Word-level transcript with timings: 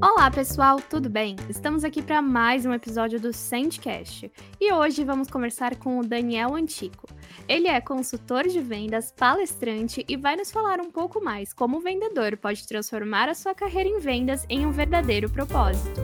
Olá 0.00 0.30
pessoal, 0.30 0.80
tudo 0.80 1.10
bem? 1.10 1.34
Estamos 1.48 1.82
aqui 1.82 2.00
para 2.00 2.22
mais 2.22 2.64
um 2.64 2.72
episódio 2.72 3.18
do 3.18 3.32
Sandcast 3.32 4.30
e 4.60 4.72
hoje 4.72 5.02
vamos 5.02 5.28
conversar 5.28 5.76
com 5.76 5.98
o 5.98 6.06
Daniel 6.06 6.54
Antico. 6.54 7.08
Ele 7.48 7.66
é 7.66 7.80
consultor 7.80 8.46
de 8.46 8.60
vendas, 8.60 9.10
palestrante 9.10 10.04
e 10.08 10.16
vai 10.16 10.36
nos 10.36 10.52
falar 10.52 10.80
um 10.80 10.90
pouco 10.90 11.22
mais 11.22 11.52
como 11.52 11.78
o 11.78 11.80
vendedor 11.80 12.36
pode 12.36 12.66
transformar 12.68 13.28
a 13.28 13.34
sua 13.34 13.54
carreira 13.54 13.88
em 13.88 13.98
vendas 13.98 14.46
em 14.48 14.64
um 14.64 14.70
verdadeiro 14.70 15.28
propósito. 15.28 16.00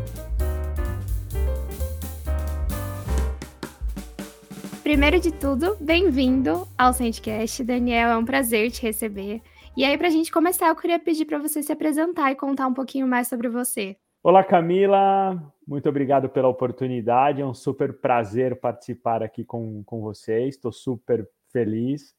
Primeiro 4.91 5.21
de 5.21 5.31
tudo, 5.31 5.77
bem-vindo 5.81 6.67
ao 6.77 6.93
Sandcast. 6.93 7.63
Daniel, 7.63 8.09
é 8.09 8.17
um 8.17 8.25
prazer 8.25 8.73
te 8.73 8.83
receber. 8.83 9.41
E 9.77 9.85
aí, 9.85 9.97
para 9.97 10.09
a 10.09 10.11
gente 10.11 10.33
começar, 10.33 10.67
eu 10.67 10.75
queria 10.75 10.99
pedir 10.99 11.27
para 11.27 11.39
você 11.39 11.63
se 11.63 11.71
apresentar 11.71 12.33
e 12.33 12.35
contar 12.35 12.67
um 12.67 12.75
pouquinho 12.75 13.07
mais 13.07 13.29
sobre 13.29 13.49
você. 13.49 13.97
Olá, 14.21 14.43
Camila. 14.43 15.41
Muito 15.65 15.89
obrigado 15.89 16.29
pela 16.29 16.49
oportunidade. 16.49 17.41
É 17.41 17.47
um 17.47 17.55
super 17.55 18.01
prazer 18.01 18.59
participar 18.59 19.23
aqui 19.23 19.45
com, 19.45 19.85
com 19.85 20.01
vocês. 20.01 20.57
Estou 20.57 20.73
super 20.73 21.25
feliz. 21.53 22.13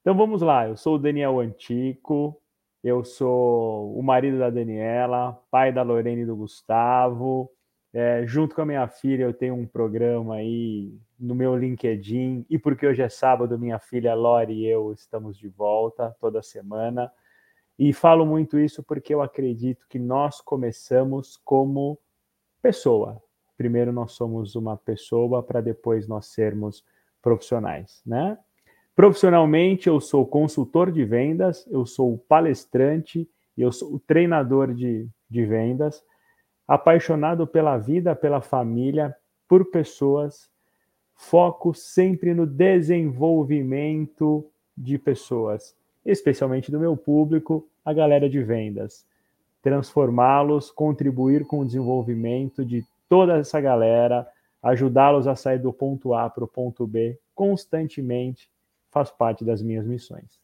Então 0.00 0.16
vamos 0.16 0.42
lá. 0.42 0.66
Eu 0.66 0.76
sou 0.76 0.96
o 0.96 0.98
Daniel 0.98 1.38
Antico. 1.38 2.42
Eu 2.82 3.04
sou 3.04 3.96
o 3.96 4.02
marido 4.02 4.36
da 4.36 4.50
Daniela, 4.50 5.40
pai 5.48 5.72
da 5.72 5.84
Lorene 5.84 6.22
e 6.22 6.26
do 6.26 6.34
Gustavo. 6.34 7.48
É, 7.92 8.24
junto 8.24 8.54
com 8.54 8.62
a 8.62 8.66
minha 8.66 8.86
filha, 8.86 9.24
eu 9.24 9.34
tenho 9.34 9.54
um 9.54 9.66
programa 9.66 10.36
aí 10.36 10.94
no 11.18 11.34
meu 11.34 11.56
LinkedIn. 11.56 12.46
E 12.48 12.58
porque 12.58 12.86
hoje 12.86 13.02
é 13.02 13.08
sábado, 13.08 13.58
minha 13.58 13.78
filha 13.78 14.14
Lori 14.14 14.54
e 14.54 14.66
eu 14.66 14.92
estamos 14.92 15.36
de 15.36 15.48
volta 15.48 16.14
toda 16.20 16.42
semana. 16.42 17.10
E 17.78 17.92
falo 17.92 18.24
muito 18.24 18.58
isso 18.58 18.82
porque 18.82 19.12
eu 19.12 19.22
acredito 19.22 19.86
que 19.88 19.98
nós 19.98 20.40
começamos 20.40 21.36
como 21.44 21.98
pessoa. 22.62 23.20
Primeiro 23.56 23.92
nós 23.92 24.12
somos 24.12 24.54
uma 24.54 24.76
pessoa 24.76 25.42
para 25.42 25.60
depois 25.60 26.06
nós 26.06 26.26
sermos 26.26 26.84
profissionais, 27.20 28.02
né? 28.06 28.38
Profissionalmente 28.94 29.88
eu 29.88 30.00
sou 30.00 30.26
consultor 30.26 30.90
de 30.90 31.04
vendas, 31.04 31.66
eu 31.70 31.86
sou 31.86 32.18
palestrante, 32.28 33.28
eu 33.56 33.72
sou 33.72 33.98
treinador 34.06 34.74
de, 34.74 35.08
de 35.28 35.44
vendas, 35.44 36.04
apaixonado 36.70 37.46
pela 37.48 37.76
vida, 37.76 38.14
pela 38.14 38.40
família, 38.40 39.12
por 39.48 39.72
pessoas, 39.72 40.48
foco 41.16 41.74
sempre 41.74 42.32
no 42.32 42.46
desenvolvimento 42.46 44.48
de 44.78 44.96
pessoas, 44.96 45.76
especialmente 46.06 46.70
do 46.70 46.78
meu 46.78 46.96
público 46.96 47.68
a 47.84 47.92
galera 47.92 48.30
de 48.30 48.40
vendas, 48.40 49.04
transformá-los, 49.60 50.70
contribuir 50.70 51.44
com 51.44 51.58
o 51.58 51.66
desenvolvimento 51.66 52.64
de 52.64 52.84
toda 53.08 53.38
essa 53.38 53.60
galera, 53.60 54.24
ajudá-los 54.62 55.26
a 55.26 55.34
sair 55.34 55.58
do 55.58 55.72
ponto 55.72 56.14
A 56.14 56.30
para 56.30 56.44
o 56.44 56.48
ponto 56.48 56.86
B 56.86 57.18
constantemente, 57.34 58.48
faz 58.92 59.10
parte 59.10 59.44
das 59.44 59.60
minhas 59.60 59.84
missões. 59.84 60.39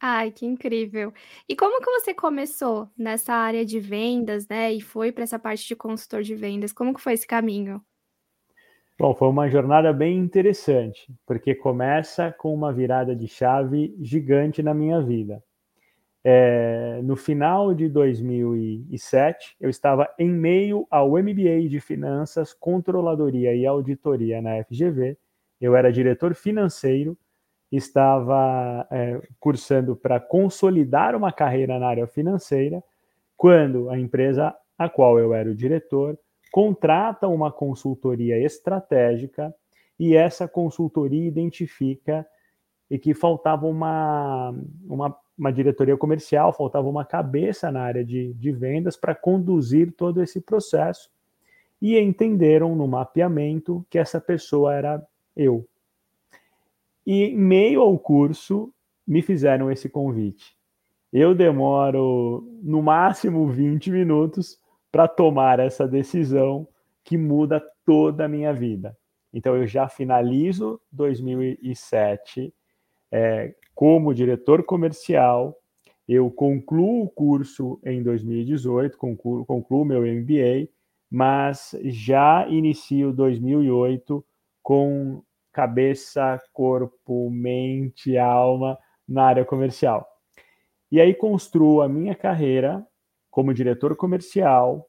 Ai, 0.00 0.30
que 0.30 0.46
incrível. 0.46 1.12
E 1.48 1.56
como 1.56 1.80
que 1.80 1.90
você 1.90 2.14
começou 2.14 2.88
nessa 2.96 3.34
área 3.34 3.64
de 3.64 3.80
vendas, 3.80 4.46
né, 4.46 4.72
e 4.72 4.80
foi 4.80 5.10
para 5.10 5.24
essa 5.24 5.38
parte 5.38 5.66
de 5.66 5.74
consultor 5.74 6.22
de 6.22 6.36
vendas? 6.36 6.72
Como 6.72 6.94
que 6.94 7.00
foi 7.00 7.14
esse 7.14 7.26
caminho? 7.26 7.82
Bom, 8.98 9.14
foi 9.14 9.28
uma 9.28 9.48
jornada 9.48 9.92
bem 9.92 10.18
interessante, 10.18 11.12
porque 11.26 11.54
começa 11.54 12.32
com 12.32 12.52
uma 12.52 12.72
virada 12.72 13.14
de 13.14 13.28
chave 13.28 13.94
gigante 14.00 14.62
na 14.62 14.74
minha 14.74 15.00
vida. 15.00 15.42
É, 16.24 17.00
no 17.02 17.16
final 17.16 17.72
de 17.72 17.88
2007, 17.88 19.56
eu 19.60 19.70
estava 19.70 20.12
em 20.18 20.28
meio 20.28 20.86
ao 20.90 21.10
MBA 21.12 21.68
de 21.68 21.80
Finanças, 21.80 22.52
Controladoria 22.52 23.54
e 23.54 23.64
Auditoria 23.64 24.42
na 24.42 24.62
FGV. 24.64 25.16
Eu 25.60 25.76
era 25.76 25.92
diretor 25.92 26.34
financeiro, 26.34 27.16
estava 27.70 28.86
é, 28.90 29.20
cursando 29.38 29.94
para 29.94 30.18
consolidar 30.18 31.14
uma 31.14 31.32
carreira 31.32 31.78
na 31.78 31.88
área 31.88 32.06
financeira, 32.06 32.82
quando 33.36 33.90
a 33.90 33.98
empresa 33.98 34.54
a 34.76 34.88
qual 34.88 35.18
eu 35.18 35.34
era 35.34 35.50
o 35.50 35.54
diretor 35.54 36.18
contrata 36.50 37.28
uma 37.28 37.52
consultoria 37.52 38.38
estratégica 38.38 39.54
e 39.98 40.16
essa 40.16 40.48
consultoria 40.48 41.26
identifica 41.26 42.26
e 42.90 42.98
que 42.98 43.12
faltava 43.12 43.66
uma, 43.66 44.54
uma 44.88 45.14
uma 45.38 45.52
diretoria 45.52 45.96
comercial, 45.96 46.52
faltava 46.52 46.88
uma 46.88 47.04
cabeça 47.04 47.70
na 47.70 47.82
área 47.82 48.04
de, 48.04 48.34
de 48.34 48.50
vendas 48.50 48.96
para 48.96 49.14
conduzir 49.14 49.92
todo 49.92 50.20
esse 50.20 50.40
processo. 50.40 51.08
E 51.80 51.96
entenderam 51.96 52.74
no 52.74 52.88
mapeamento 52.88 53.86
que 53.88 53.98
essa 53.98 54.20
pessoa 54.20 54.74
era 54.74 55.06
eu. 55.36 55.64
E 57.08 57.22
em 57.22 57.38
meio 57.38 57.80
ao 57.80 57.98
curso, 57.98 58.70
me 59.06 59.22
fizeram 59.22 59.70
esse 59.72 59.88
convite. 59.88 60.54
Eu 61.10 61.34
demoro 61.34 62.46
no 62.62 62.82
máximo 62.82 63.48
20 63.48 63.90
minutos 63.90 64.58
para 64.92 65.08
tomar 65.08 65.58
essa 65.58 65.88
decisão 65.88 66.68
que 67.02 67.16
muda 67.16 67.64
toda 67.86 68.26
a 68.26 68.28
minha 68.28 68.52
vida. 68.52 68.94
Então 69.32 69.56
eu 69.56 69.66
já 69.66 69.88
finalizo 69.88 70.78
2007 70.92 72.52
é, 73.10 73.54
como 73.74 74.12
diretor 74.12 74.62
comercial, 74.62 75.56
eu 76.06 76.30
concluo 76.30 77.04
o 77.04 77.08
curso 77.08 77.80
em 77.86 78.02
2018, 78.02 78.98
concluo, 78.98 79.46
concluo 79.46 79.82
meu 79.82 80.02
MBA, 80.02 80.68
mas 81.10 81.74
já 81.84 82.46
inicio 82.50 83.14
2008 83.14 84.22
com 84.62 85.22
cabeça, 85.58 86.40
corpo, 86.52 87.28
mente, 87.30 88.16
alma 88.16 88.78
na 89.08 89.24
área 89.24 89.44
comercial. 89.44 90.08
E 90.88 91.00
aí 91.00 91.12
construo 91.12 91.82
a 91.82 91.88
minha 91.88 92.14
carreira 92.14 92.86
como 93.28 93.52
diretor 93.52 93.96
comercial, 93.96 94.88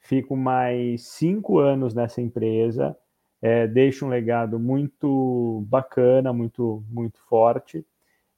fico 0.00 0.36
mais 0.36 1.06
cinco 1.06 1.60
anos 1.60 1.94
nessa 1.94 2.20
empresa, 2.20 2.96
é, 3.40 3.68
deixo 3.68 4.06
um 4.06 4.08
legado 4.08 4.58
muito 4.58 5.64
bacana, 5.68 6.32
muito, 6.32 6.82
muito 6.90 7.20
forte 7.28 7.86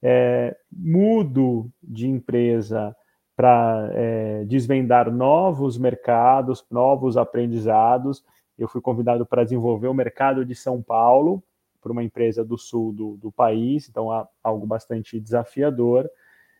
é, 0.03 0.55
mudo 0.71 1.67
de 1.81 2.07
empresa 2.07 2.95
para 3.35 3.89
é, 3.93 4.45
desvendar 4.45 5.11
novos 5.11 5.79
mercados, 5.79 6.63
novos 6.69 7.17
aprendizados. 7.17 8.23
Eu 8.55 8.67
fui 8.67 8.81
convidado 8.81 9.25
para 9.25 9.43
desenvolver 9.43 9.87
o 9.87 9.95
mercado 9.95 10.45
de 10.45 10.53
São 10.53 10.79
Paulo 10.79 11.43
para 11.81 11.91
uma 11.91 12.03
empresa 12.03 12.45
do 12.45 12.57
sul 12.57 12.93
do, 12.93 13.17
do 13.17 13.31
país, 13.31 13.89
então 13.89 14.07
algo 14.43 14.67
bastante 14.67 15.19
desafiador. 15.19 16.09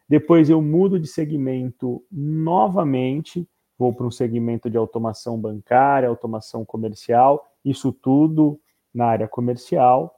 Depois 0.09 0.49
eu 0.49 0.61
mudo 0.61 0.99
de 0.99 1.07
segmento 1.07 2.03
novamente, 2.11 3.47
vou 3.77 3.93
para 3.93 4.05
um 4.05 4.11
segmento 4.11 4.69
de 4.69 4.77
automação 4.77 5.39
bancária, 5.39 6.09
automação 6.09 6.65
comercial, 6.65 7.55
isso 7.63 7.93
tudo 7.93 8.59
na 8.93 9.05
área 9.05 9.27
comercial. 9.27 10.13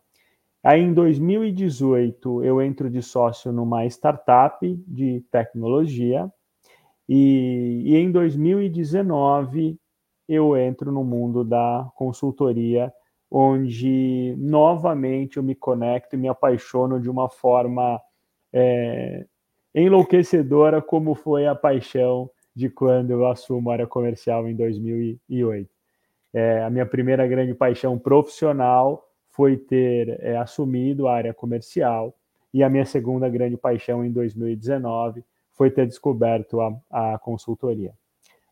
Aí 0.63 0.81
em 0.81 0.93
2018 0.93 2.43
eu 2.43 2.61
entro 2.61 2.89
de 2.89 3.01
sócio 3.01 3.51
numa 3.51 3.85
startup 3.85 4.65
de 4.87 5.23
tecnologia 5.29 6.31
e, 7.07 7.83
e, 7.85 7.95
em 7.97 8.09
2019 8.09 9.77
eu 10.27 10.55
entro 10.55 10.89
no 10.91 11.03
mundo 11.03 11.43
da 11.43 11.91
consultoria, 11.95 12.93
onde 13.35 14.35
novamente 14.37 15.37
eu 15.37 15.43
me 15.43 15.55
conecto 15.55 16.15
e 16.15 16.19
me 16.19 16.27
apaixono 16.27 17.01
de 17.01 17.09
uma 17.09 17.27
forma 17.27 17.99
é, 18.53 19.25
enlouquecedora, 19.73 20.83
como 20.83 21.15
foi 21.15 21.47
a 21.47 21.55
paixão 21.55 22.29
de 22.55 22.69
quando 22.69 23.09
eu 23.09 23.25
assumo 23.25 23.71
a 23.71 23.73
área 23.73 23.87
comercial 23.87 24.47
em 24.47 24.55
2008. 24.55 25.67
É, 26.31 26.63
a 26.63 26.69
minha 26.69 26.85
primeira 26.85 27.25
grande 27.25 27.55
paixão 27.55 27.97
profissional 27.97 29.03
foi 29.31 29.57
ter 29.57 30.15
é, 30.21 30.37
assumido 30.37 31.07
a 31.07 31.15
área 31.15 31.33
comercial 31.33 32.15
e 32.53 32.61
a 32.61 32.69
minha 32.69 32.85
segunda 32.85 33.27
grande 33.27 33.57
paixão 33.57 34.05
em 34.05 34.11
2019 34.11 35.25
foi 35.53 35.71
ter 35.71 35.87
descoberto 35.87 36.61
a, 36.61 36.71
a 36.91 37.17
consultoria. 37.17 37.93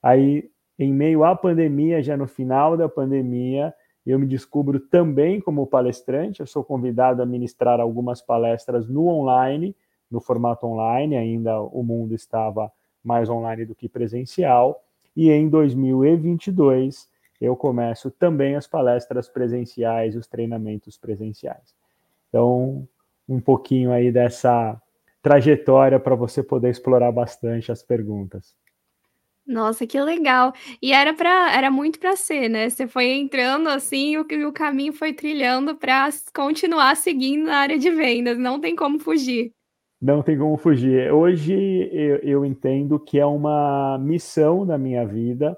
Aí, 0.01 0.50
em 0.80 0.92
meio 0.92 1.24
à 1.24 1.36
pandemia, 1.36 2.01
já 2.01 2.18
no 2.18 2.25
final 2.25 2.75
da 2.75 2.89
pandemia, 2.89 3.72
eu 4.06 4.18
me 4.18 4.25
descubro 4.25 4.80
também 4.80 5.39
como 5.39 5.68
palestrante. 5.68 6.39
Eu 6.39 6.48
sou 6.48 6.63
convidado 6.63 7.21
a 7.21 7.25
ministrar 7.25 7.80
algumas 7.80 8.21
palestras 8.21 8.88
no 8.88 9.07
online, 9.07 9.75
no 10.09 10.19
formato 10.19 10.65
online, 10.65 11.15
ainda 11.15 11.62
o 11.62 11.83
mundo 11.83 12.15
estava 12.15 12.71
mais 13.03 13.30
online 13.30 13.65
do 13.65 13.75
que 13.75 13.88
presencial. 13.88 14.83
E 15.15 15.30
em 15.30 15.48
2022, 15.50 17.09
eu 17.39 17.56
começo 17.56 18.09
também 18.12 18.56
as 18.56 18.68
palestras 18.68 19.27
presenciais, 19.27 20.15
os 20.15 20.27
treinamentos 20.27 20.97
presenciais. 20.97 21.75
Então, 22.30 22.88
um 23.27 23.39
pouquinho 23.39 23.92
aí 23.92 24.12
dessa 24.12 24.81
trajetória 25.21 26.00
para 26.00 26.15
você 26.15 26.42
poder 26.42 26.69
explorar 26.69 27.12
bastante 27.12 27.71
as 27.71 27.83
perguntas. 27.83 28.56
Nossa, 29.51 29.86
que 29.86 30.00
legal. 30.00 30.53
E 30.81 30.94
era 30.94 31.13
para 31.13 31.56
era 31.56 31.69
muito 31.69 32.00
para 32.00 32.15
ser, 32.15 32.50
né? 32.50 32.69
Você 32.69 32.88
foi 32.88 33.12
entrando 33.12 33.68
assim, 33.68 34.18
o, 34.18 34.21
o 34.48 34.53
caminho 34.53 34.94
foi 34.94 35.13
trilhando 35.13 35.75
para 35.75 36.09
continuar 36.33 36.95
seguindo 36.95 37.45
na 37.45 37.57
área 37.57 37.77
de 37.77 37.89
vendas, 37.89 38.38
não 38.38 38.59
tem 38.59 38.75
como 38.75 38.98
fugir. 38.98 39.53
Não 40.01 40.24
tem 40.24 40.38
como 40.38 40.57
fugir. 40.57 41.12
Hoje 41.12 41.53
eu, 41.92 42.18
eu 42.18 42.45
entendo 42.45 43.00
que 43.00 43.19
é 43.19 43.25
uma 43.25 44.00
missão 44.00 44.65
da 44.65 44.77
minha 44.77 45.06
vida, 45.06 45.56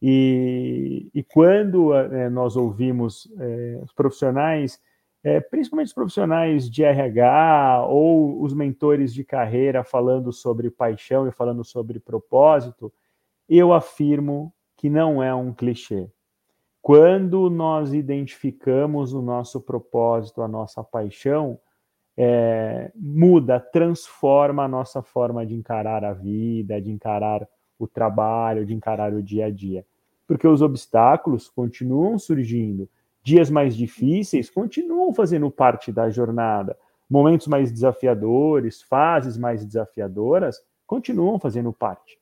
e, 0.00 1.08
e 1.14 1.22
quando 1.22 1.94
é, 1.94 2.28
nós 2.28 2.56
ouvimos 2.56 3.26
é, 3.38 3.80
os 3.82 3.92
profissionais, 3.92 4.78
é, 5.22 5.40
principalmente 5.40 5.88
os 5.88 5.94
profissionais 5.94 6.68
de 6.70 6.84
RH 6.84 7.86
ou 7.88 8.42
os 8.42 8.52
mentores 8.52 9.14
de 9.14 9.24
carreira 9.24 9.82
falando 9.82 10.30
sobre 10.30 10.70
paixão 10.70 11.26
e 11.26 11.32
falando 11.32 11.64
sobre 11.64 11.98
propósito, 11.98 12.92
eu 13.48 13.72
afirmo 13.72 14.52
que 14.76 14.88
não 14.88 15.22
é 15.22 15.34
um 15.34 15.52
clichê. 15.52 16.10
Quando 16.82 17.48
nós 17.48 17.94
identificamos 17.94 19.12
o 19.12 19.22
nosso 19.22 19.60
propósito, 19.60 20.42
a 20.42 20.48
nossa 20.48 20.84
paixão, 20.84 21.58
é, 22.16 22.92
muda, 22.94 23.58
transforma 23.58 24.64
a 24.64 24.68
nossa 24.68 25.02
forma 25.02 25.44
de 25.46 25.54
encarar 25.54 26.04
a 26.04 26.12
vida, 26.12 26.80
de 26.80 26.90
encarar 26.90 27.46
o 27.78 27.88
trabalho, 27.88 28.66
de 28.66 28.74
encarar 28.74 29.12
o 29.14 29.22
dia 29.22 29.46
a 29.46 29.50
dia 29.50 29.84
porque 30.26 30.46
os 30.46 30.62
obstáculos 30.62 31.48
continuam 31.48 32.18
surgindo, 32.18 32.88
dias 33.22 33.50
mais 33.50 33.76
difíceis 33.76 34.50
continuam 34.50 35.12
fazendo 35.12 35.50
parte 35.50 35.92
da 35.92 36.10
jornada, 36.10 36.76
momentos 37.08 37.46
mais 37.46 37.70
desafiadores, 37.70 38.82
fases 38.82 39.36
mais 39.36 39.64
desafiadoras 39.64 40.56
continuam 40.86 41.38
fazendo 41.38 41.72
parte. 41.72 42.18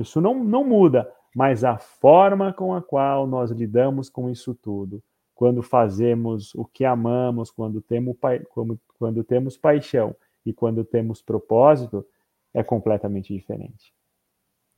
Isso 0.00 0.20
não, 0.20 0.42
não 0.42 0.64
muda, 0.64 1.10
mas 1.34 1.64
a 1.64 1.78
forma 1.78 2.52
com 2.52 2.74
a 2.74 2.82
qual 2.82 3.26
nós 3.26 3.50
lidamos 3.50 4.08
com 4.08 4.30
isso 4.30 4.54
tudo, 4.54 5.02
quando 5.34 5.62
fazemos 5.62 6.54
o 6.54 6.64
que 6.64 6.84
amamos, 6.84 7.50
quando 7.50 7.80
temos, 7.80 8.16
quando, 8.50 8.80
quando 8.98 9.22
temos 9.22 9.56
paixão 9.56 10.16
e 10.44 10.52
quando 10.52 10.84
temos 10.84 11.22
propósito, 11.22 12.04
é 12.52 12.62
completamente 12.62 13.32
diferente. 13.32 13.92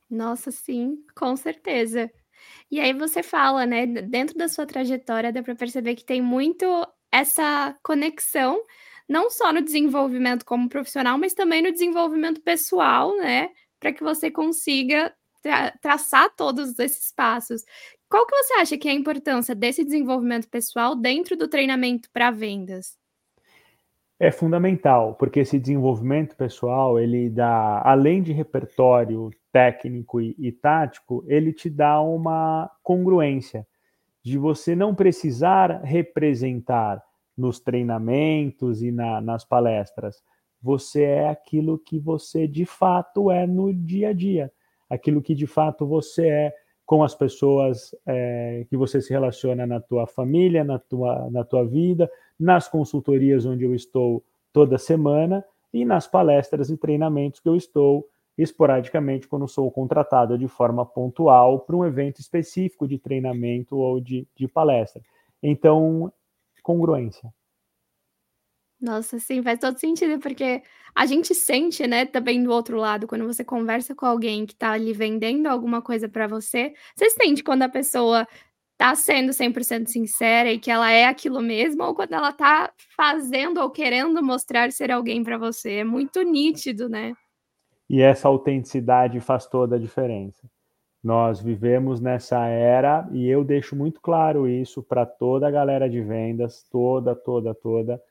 Nossa, 0.09 0.51
sim, 0.51 1.03
com 1.15 1.35
certeza. 1.35 2.11
E 2.69 2.79
aí 2.79 2.93
você 2.93 3.23
fala, 3.23 3.65
né, 3.65 3.85
dentro 3.85 4.37
da 4.37 4.47
sua 4.47 4.65
trajetória 4.65 5.31
dá 5.31 5.41
para 5.41 5.55
perceber 5.55 5.95
que 5.95 6.03
tem 6.03 6.21
muito 6.21 6.65
essa 7.11 7.75
conexão, 7.83 8.61
não 9.07 9.29
só 9.29 9.51
no 9.51 9.61
desenvolvimento 9.61 10.45
como 10.45 10.69
profissional, 10.69 11.17
mas 11.17 11.33
também 11.33 11.61
no 11.61 11.71
desenvolvimento 11.71 12.41
pessoal, 12.41 13.15
né, 13.17 13.49
para 13.81 13.91
que 13.91 14.03
você 14.03 14.31
consiga 14.31 15.11
tra 15.41 15.71
traçar 15.81 16.33
todos 16.37 16.77
esses 16.77 17.11
passos. 17.11 17.63
Qual 18.07 18.25
que 18.27 18.35
você 18.35 18.53
acha 18.53 18.77
que 18.77 18.87
é 18.87 18.91
a 18.91 18.95
importância 18.95 19.55
desse 19.55 19.83
desenvolvimento 19.83 20.47
pessoal 20.47 20.95
dentro 20.95 21.35
do 21.35 21.47
treinamento 21.47 22.07
para 22.13 22.29
vendas? 22.29 22.95
É 24.19 24.29
fundamental, 24.29 25.15
porque 25.15 25.39
esse 25.39 25.57
desenvolvimento 25.57 26.35
pessoal, 26.35 26.99
ele 26.99 27.27
dá, 27.27 27.81
além 27.83 28.21
de 28.21 28.31
repertório 28.31 29.31
técnico 29.51 30.21
e, 30.21 30.35
e 30.37 30.51
tático, 30.51 31.23
ele 31.27 31.51
te 31.51 31.71
dá 31.71 31.99
uma 31.99 32.69
congruência 32.83 33.65
de 34.23 34.37
você 34.37 34.75
não 34.75 34.93
precisar 34.93 35.81
representar 35.83 37.01
nos 37.35 37.59
treinamentos 37.59 38.83
e 38.83 38.91
na, 38.91 39.19
nas 39.19 39.43
palestras. 39.43 40.21
Você 40.61 41.03
é 41.03 41.29
aquilo 41.29 41.77
que 41.79 41.99
você 41.99 42.47
de 42.47 42.65
fato 42.65 43.31
é 43.31 43.47
no 43.47 43.73
dia 43.73 44.09
a 44.09 44.13
dia, 44.13 44.51
aquilo 44.89 45.21
que 45.21 45.33
de 45.33 45.47
fato 45.47 45.85
você 45.85 46.27
é 46.27 46.55
com 46.85 47.03
as 47.03 47.15
pessoas 47.15 47.95
é, 48.05 48.65
que 48.69 48.75
você 48.75 49.01
se 49.01 49.11
relaciona 49.11 49.65
na 49.65 49.79
tua 49.79 50.05
família, 50.05 50.63
na 50.63 50.77
tua, 50.77 51.29
na 51.31 51.43
tua 51.43 51.65
vida, 51.65 52.11
nas 52.37 52.67
consultorias 52.67 53.45
onde 53.45 53.63
eu 53.63 53.73
estou 53.73 54.23
toda 54.51 54.77
semana 54.77 55.43
e 55.73 55.85
nas 55.85 56.07
palestras 56.07 56.69
e 56.69 56.77
treinamentos 56.77 57.39
que 57.39 57.47
eu 57.47 57.55
estou 57.55 58.07
esporadicamente 58.37 59.27
quando 59.27 59.47
sou 59.47 59.71
contratado 59.71 60.37
de 60.37 60.47
forma 60.47 60.85
pontual 60.85 61.59
para 61.59 61.75
um 61.75 61.85
evento 61.85 62.19
específico 62.19 62.87
de 62.87 62.97
treinamento 62.97 63.77
ou 63.77 63.99
de, 63.99 64.27
de 64.35 64.47
palestra. 64.47 65.01
Então, 65.41 66.11
congruência. 66.61 67.33
Nossa, 68.81 69.19
sim, 69.19 69.43
faz 69.43 69.59
todo 69.59 69.77
sentido, 69.77 70.19
porque 70.19 70.63
a 70.95 71.05
gente 71.05 71.35
sente, 71.35 71.85
né, 71.85 72.03
também 72.03 72.43
do 72.43 72.51
outro 72.51 72.77
lado, 72.77 73.05
quando 73.05 73.27
você 73.27 73.43
conversa 73.43 73.93
com 73.93 74.07
alguém 74.07 74.43
que 74.43 74.53
está 74.53 74.71
ali 74.71 74.91
vendendo 74.91 75.45
alguma 75.45 75.83
coisa 75.83 76.09
para 76.09 76.25
você, 76.25 76.73
você 76.95 77.11
sente 77.11 77.43
quando 77.43 77.61
a 77.61 77.69
pessoa 77.69 78.27
tá 78.79 78.95
sendo 78.95 79.31
100% 79.33 79.85
sincera 79.87 80.51
e 80.51 80.57
que 80.57 80.71
ela 80.71 80.91
é 80.91 81.05
aquilo 81.05 81.39
mesmo, 81.41 81.83
ou 81.83 81.93
quando 81.93 82.13
ela 82.13 82.33
tá 82.33 82.73
fazendo 82.97 83.59
ou 83.61 83.69
querendo 83.69 84.23
mostrar 84.23 84.71
ser 84.71 84.91
alguém 84.91 85.23
para 85.23 85.37
você. 85.37 85.73
É 85.73 85.83
muito 85.83 86.23
nítido, 86.23 86.89
né? 86.89 87.13
E 87.87 88.01
essa 88.01 88.27
autenticidade 88.27 89.19
faz 89.19 89.45
toda 89.45 89.75
a 89.75 89.79
diferença. 89.79 90.49
Nós 91.03 91.39
vivemos 91.39 92.01
nessa 92.01 92.47
era 92.47 93.07
e 93.11 93.27
eu 93.27 93.43
deixo 93.43 93.75
muito 93.75 94.01
claro 94.01 94.47
isso 94.47 94.81
para 94.81 95.05
toda 95.05 95.47
a 95.47 95.51
galera 95.51 95.87
de 95.87 96.01
vendas, 96.01 96.63
toda, 96.71 97.15
toda, 97.15 97.53
toda 97.53 98.01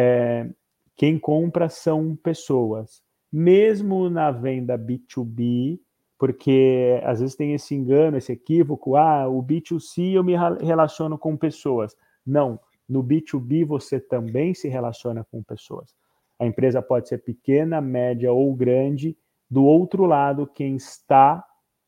é, 0.00 0.48
quem 0.96 1.18
compra 1.18 1.68
são 1.68 2.14
pessoas. 2.14 3.02
Mesmo 3.32 4.08
na 4.08 4.30
venda 4.30 4.78
B2B, 4.78 5.80
porque 6.16 7.00
às 7.02 7.18
vezes 7.18 7.34
tem 7.34 7.52
esse 7.52 7.74
engano, 7.74 8.16
esse 8.16 8.30
equívoco, 8.30 8.94
ah, 8.94 9.28
o 9.28 9.42
B2C 9.42 10.12
eu 10.12 10.22
me 10.22 10.34
relaciono 10.62 11.18
com 11.18 11.36
pessoas. 11.36 11.96
Não, 12.24 12.60
no 12.88 13.02
B2B 13.02 13.64
você 13.64 13.98
também 13.98 14.54
se 14.54 14.68
relaciona 14.68 15.26
com 15.32 15.42
pessoas. 15.42 15.92
A 16.38 16.46
empresa 16.46 16.80
pode 16.80 17.08
ser 17.08 17.18
pequena, 17.18 17.80
média 17.80 18.32
ou 18.32 18.54
grande. 18.54 19.16
Do 19.50 19.64
outro 19.64 20.04
lado, 20.06 20.46
quem 20.46 20.76
está 20.76 21.44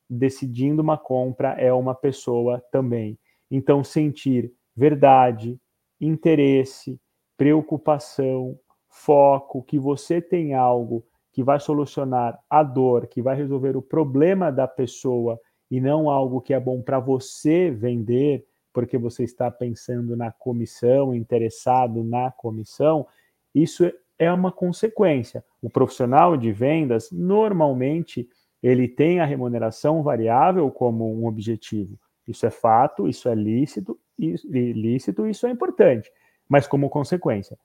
decidindo 0.08 0.82
uma 0.82 0.98
compra 0.98 1.50
é 1.50 1.72
uma 1.72 1.94
pessoa 1.94 2.60
também. 2.72 3.16
Então, 3.48 3.84
sentir 3.84 4.52
verdade, 4.74 5.60
interesse, 6.00 7.00
preocupação, 7.40 8.54
foco, 8.90 9.62
que 9.62 9.78
você 9.78 10.20
tem 10.20 10.52
algo 10.52 11.02
que 11.32 11.42
vai 11.42 11.59
solucionar 11.59 12.38
a 12.50 12.62
dor, 12.62 13.06
que 13.06 13.23
vai 13.23 13.35
resolver 13.35 13.78
o 13.78 13.80
problema 13.80 14.52
da 14.52 14.68
pessoa 14.68 15.40
e 15.70 15.80
não 15.80 16.11
algo 16.11 16.42
que 16.42 16.52
é 16.52 16.61
bom 16.61 16.82
para 16.82 17.00
você 17.00 17.70
vender, 17.70 18.44
porque 18.75 18.99
você 18.99 19.25
está 19.25 19.50
pensando 19.50 20.14
na 20.18 20.30
comissão, 20.30 21.14
interessado 21.14 22.04
na 22.04 22.30
comissão, 22.30 23.06
isso 23.54 23.90
é 24.18 24.30
uma 24.30 24.52
consequência. 24.52 25.42
O 25.62 25.70
profissional 25.70 26.37
de 26.37 26.52
vendas, 26.52 27.11
normalmente, 27.11 28.28
ele 28.62 28.87
tem 28.87 29.18
a 29.18 29.25
remuneração 29.25 30.02
variável 30.02 30.70
como 30.70 31.11
um 31.11 31.26
objetivo. 31.26 31.99
Isso 32.28 32.44
é 32.44 32.50
fato, 32.50 33.09
isso 33.09 33.30
é 33.30 33.35
lícito, 33.35 33.99
isso, 34.18 34.47
lícito, 34.47 35.26
isso 35.26 35.47
é 35.47 35.50
importante 35.50 36.12
mas 36.50 36.66
como 36.66 36.90
consequência. 36.90 37.57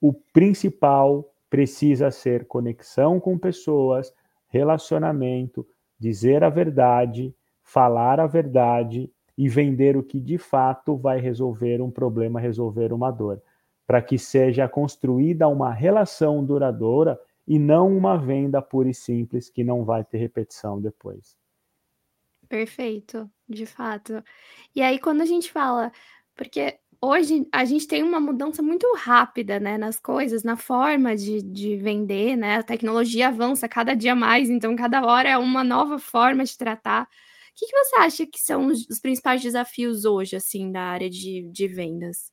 O 0.00 0.14
principal 0.32 1.30
precisa 1.50 2.10
ser 2.10 2.46
conexão 2.46 3.20
com 3.20 3.36
pessoas, 3.36 4.10
relacionamento, 4.48 5.66
dizer 5.98 6.42
a 6.42 6.48
verdade, 6.48 7.34
falar 7.62 8.18
a 8.18 8.26
verdade 8.26 9.12
e 9.36 9.50
vender 9.50 9.98
o 9.98 10.02
que 10.02 10.18
de 10.18 10.38
fato 10.38 10.96
vai 10.96 11.20
resolver 11.20 11.82
um 11.82 11.90
problema, 11.90 12.40
resolver 12.40 12.90
uma 12.90 13.10
dor, 13.10 13.42
para 13.86 14.00
que 14.00 14.18
seja 14.18 14.66
construída 14.66 15.46
uma 15.46 15.70
relação 15.70 16.42
duradoura 16.42 17.20
e 17.46 17.58
não 17.58 17.94
uma 17.94 18.16
venda 18.16 18.62
pura 18.62 18.88
e 18.88 18.94
simples 18.94 19.50
que 19.50 19.62
não 19.62 19.84
vai 19.84 20.02
ter 20.04 20.16
repetição 20.16 20.80
depois. 20.80 21.36
Perfeito, 22.48 23.30
de 23.48 23.66
fato. 23.66 24.22
E 24.74 24.80
aí, 24.80 24.98
quando 24.98 25.20
a 25.20 25.26
gente 25.26 25.50
fala, 25.50 25.92
porque 26.34 26.78
hoje 27.02 27.46
a 27.52 27.64
gente 27.64 27.86
tem 27.88 28.02
uma 28.02 28.20
mudança 28.20 28.62
muito 28.62 28.86
rápida, 28.96 29.58
né, 29.58 29.76
nas 29.76 29.98
coisas, 29.98 30.44
na 30.44 30.56
forma 30.56 31.16
de, 31.16 31.42
de 31.42 31.76
vender, 31.76 32.36
né? 32.36 32.56
A 32.56 32.62
tecnologia 32.62 33.28
avança 33.28 33.68
cada 33.68 33.94
dia 33.94 34.14
mais, 34.14 34.48
então 34.48 34.76
cada 34.76 35.04
hora 35.04 35.28
é 35.28 35.36
uma 35.36 35.64
nova 35.64 35.98
forma 35.98 36.44
de 36.44 36.56
tratar. 36.56 37.02
O 37.02 37.06
que, 37.56 37.66
que 37.66 37.76
você 37.76 37.96
acha 37.96 38.26
que 38.26 38.38
são 38.38 38.66
os, 38.68 38.86
os 38.88 39.00
principais 39.00 39.42
desafios 39.42 40.04
hoje, 40.04 40.36
assim, 40.36 40.70
da 40.70 40.80
área 40.80 41.10
de, 41.10 41.50
de 41.50 41.68
vendas? 41.68 42.32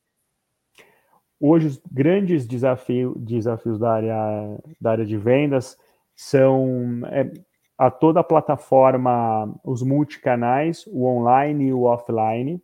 Hoje, 1.39 1.67
os 1.67 1.81
grandes 1.91 2.47
desafio, 2.47 3.15
desafios 3.17 3.79
da 3.79 3.91
área, 3.91 4.59
da 4.79 4.91
área 4.91 5.05
de 5.05 5.17
vendas 5.17 5.77
são 6.15 7.01
é, 7.07 7.31
a 7.77 7.89
toda 7.89 8.19
a 8.19 8.23
plataforma, 8.23 9.53
os 9.63 9.81
multicanais, 9.81 10.85
o 10.88 11.05
online 11.05 11.67
e 11.67 11.73
o 11.73 11.83
offline. 11.83 12.61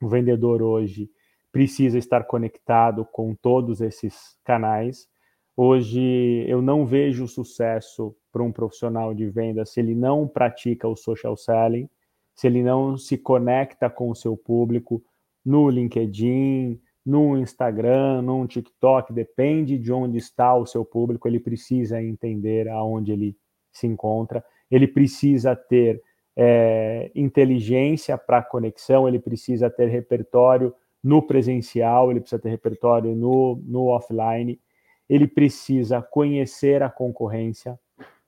O 0.00 0.08
vendedor 0.08 0.62
hoje 0.62 1.10
precisa 1.52 1.98
estar 1.98 2.24
conectado 2.24 3.04
com 3.04 3.34
todos 3.34 3.80
esses 3.80 4.36
canais. 4.44 5.08
Hoje 5.56 6.44
eu 6.46 6.62
não 6.62 6.86
vejo 6.86 7.26
sucesso 7.26 8.14
para 8.32 8.42
um 8.42 8.52
profissional 8.52 9.12
de 9.12 9.28
venda 9.28 9.64
se 9.64 9.80
ele 9.80 9.94
não 9.94 10.28
pratica 10.28 10.86
o 10.86 10.96
social 10.96 11.36
selling, 11.36 11.88
se 12.34 12.46
ele 12.46 12.62
não 12.62 12.96
se 12.96 13.18
conecta 13.18 13.90
com 13.90 14.10
o 14.10 14.14
seu 14.14 14.36
público 14.36 15.02
no 15.44 15.68
LinkedIn, 15.68 16.80
no 17.04 17.38
Instagram, 17.38 18.22
no 18.22 18.46
TikTok, 18.46 19.12
depende 19.12 19.78
de 19.78 19.90
onde 19.92 20.18
está 20.18 20.54
o 20.54 20.66
seu 20.66 20.84
público, 20.84 21.26
ele 21.26 21.40
precisa 21.40 22.02
entender 22.02 22.68
aonde 22.68 23.12
ele 23.12 23.36
se 23.72 23.86
encontra, 23.86 24.44
ele 24.70 24.86
precisa 24.86 25.56
ter 25.56 26.02
é, 26.36 27.10
inteligência 27.14 28.16
para 28.16 28.42
conexão, 28.42 29.08
ele 29.08 29.18
precisa 29.18 29.70
ter 29.70 29.88
repertório 29.88 30.74
no 31.02 31.22
presencial, 31.22 32.10
ele 32.10 32.20
precisa 32.20 32.40
ter 32.40 32.50
repertório 32.50 33.14
no, 33.14 33.56
no 33.64 33.86
offline, 33.86 34.60
ele 35.08 35.26
precisa 35.26 36.02
conhecer 36.02 36.82
a 36.82 36.90
concorrência, 36.90 37.78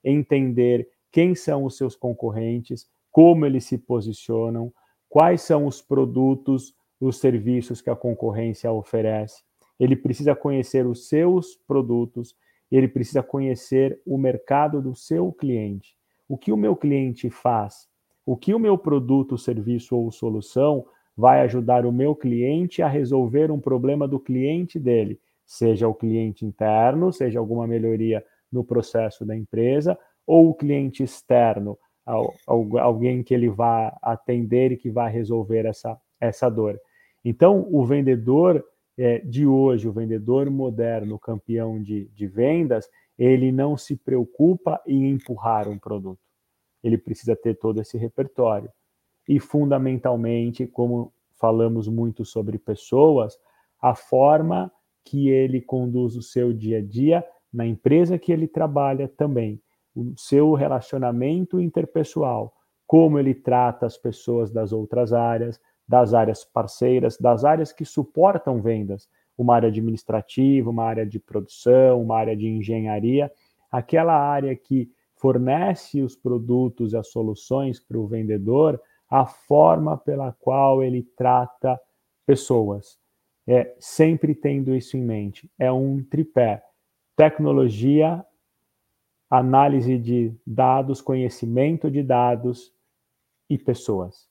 entender 0.02 0.88
quem 1.12 1.34
são 1.34 1.64
os 1.64 1.76
seus 1.76 1.94
concorrentes, 1.94 2.88
como 3.10 3.44
eles 3.44 3.64
se 3.64 3.76
posicionam, 3.76 4.72
quais 5.08 5.42
são 5.42 5.66
os 5.66 5.82
produtos, 5.82 6.74
os 7.00 7.18
serviços 7.18 7.80
que 7.82 7.90
a 7.90 7.96
concorrência 7.96 8.70
oferece. 8.70 9.42
Ele 9.78 9.96
precisa 9.96 10.34
conhecer 10.34 10.86
os 10.86 11.08
seus 11.08 11.56
produtos, 11.66 12.36
ele 12.70 12.86
precisa 12.86 13.22
conhecer 13.22 14.00
o 14.06 14.16
mercado 14.16 14.80
do 14.80 14.94
seu 14.94 15.32
cliente. 15.32 15.96
O 16.28 16.38
que 16.38 16.52
o 16.52 16.56
meu 16.56 16.76
cliente 16.76 17.28
faz? 17.28 17.88
O 18.24 18.36
que 18.36 18.54
o 18.54 18.58
meu 18.58 18.78
produto, 18.78 19.36
serviço 19.36 19.96
ou 19.96 20.10
solução 20.12 20.86
vai 21.20 21.42
ajudar 21.42 21.84
o 21.84 21.92
meu 21.92 22.16
cliente 22.16 22.80
a 22.80 22.88
resolver 22.88 23.50
um 23.50 23.60
problema 23.60 24.08
do 24.08 24.18
cliente 24.18 24.78
dele, 24.78 25.20
seja 25.44 25.86
o 25.86 25.94
cliente 25.94 26.46
interno, 26.46 27.12
seja 27.12 27.38
alguma 27.38 27.66
melhoria 27.66 28.24
no 28.50 28.64
processo 28.64 29.24
da 29.24 29.36
empresa, 29.36 29.98
ou 30.26 30.48
o 30.48 30.54
cliente 30.54 31.02
externo, 31.02 31.78
alguém 32.06 33.22
que 33.22 33.34
ele 33.34 33.50
vá 33.50 33.96
atender 34.00 34.72
e 34.72 34.76
que 34.76 34.90
vai 34.90 35.12
resolver 35.12 35.66
essa, 35.66 35.96
essa 36.18 36.48
dor. 36.48 36.80
Então, 37.22 37.68
o 37.70 37.84
vendedor 37.84 38.64
é, 38.98 39.18
de 39.18 39.46
hoje, 39.46 39.86
o 39.86 39.92
vendedor 39.92 40.50
moderno, 40.50 41.18
campeão 41.18 41.82
de, 41.82 42.06
de 42.14 42.26
vendas, 42.26 42.88
ele 43.18 43.52
não 43.52 43.76
se 43.76 43.94
preocupa 43.94 44.80
em 44.86 45.10
empurrar 45.10 45.68
um 45.68 45.78
produto. 45.78 46.20
Ele 46.82 46.96
precisa 46.96 47.36
ter 47.36 47.58
todo 47.58 47.80
esse 47.80 47.98
repertório. 47.98 48.70
E, 49.30 49.38
fundamentalmente, 49.38 50.66
como 50.66 51.12
falamos 51.36 51.86
muito 51.86 52.24
sobre 52.24 52.58
pessoas, 52.58 53.38
a 53.80 53.94
forma 53.94 54.72
que 55.04 55.28
ele 55.28 55.60
conduz 55.60 56.16
o 56.16 56.20
seu 56.20 56.52
dia 56.52 56.78
a 56.78 56.82
dia 56.82 57.24
na 57.52 57.64
empresa 57.64 58.18
que 58.18 58.32
ele 58.32 58.48
trabalha 58.48 59.06
também. 59.06 59.62
O 59.94 60.14
seu 60.16 60.54
relacionamento 60.54 61.60
interpessoal, 61.60 62.52
como 62.88 63.20
ele 63.20 63.32
trata 63.32 63.86
as 63.86 63.96
pessoas 63.96 64.50
das 64.50 64.72
outras 64.72 65.12
áreas, 65.12 65.60
das 65.86 66.12
áreas 66.12 66.44
parceiras, 66.44 67.16
das 67.16 67.44
áreas 67.44 67.72
que 67.72 67.84
suportam 67.84 68.60
vendas, 68.60 69.08
uma 69.38 69.54
área 69.54 69.68
administrativa, 69.68 70.68
uma 70.68 70.86
área 70.86 71.06
de 71.06 71.20
produção, 71.20 72.02
uma 72.02 72.18
área 72.18 72.36
de 72.36 72.48
engenharia, 72.48 73.30
aquela 73.70 74.12
área 74.12 74.56
que 74.56 74.90
fornece 75.14 76.02
os 76.02 76.16
produtos 76.16 76.94
e 76.94 76.96
as 76.96 77.12
soluções 77.12 77.78
para 77.78 77.96
o 77.96 78.08
vendedor, 78.08 78.80
a 79.10 79.26
forma 79.26 79.98
pela 79.98 80.32
qual 80.32 80.82
ele 80.82 81.02
trata 81.02 81.78
pessoas. 82.24 82.98
É 83.46 83.74
sempre 83.80 84.34
tendo 84.34 84.74
isso 84.74 84.96
em 84.96 85.02
mente. 85.02 85.50
É 85.58 85.72
um 85.72 86.02
tripé: 86.04 86.64
tecnologia, 87.16 88.24
análise 89.28 89.98
de 89.98 90.32
dados, 90.46 91.00
conhecimento 91.00 91.90
de 91.90 92.02
dados 92.02 92.72
e 93.48 93.58
pessoas. 93.58 94.28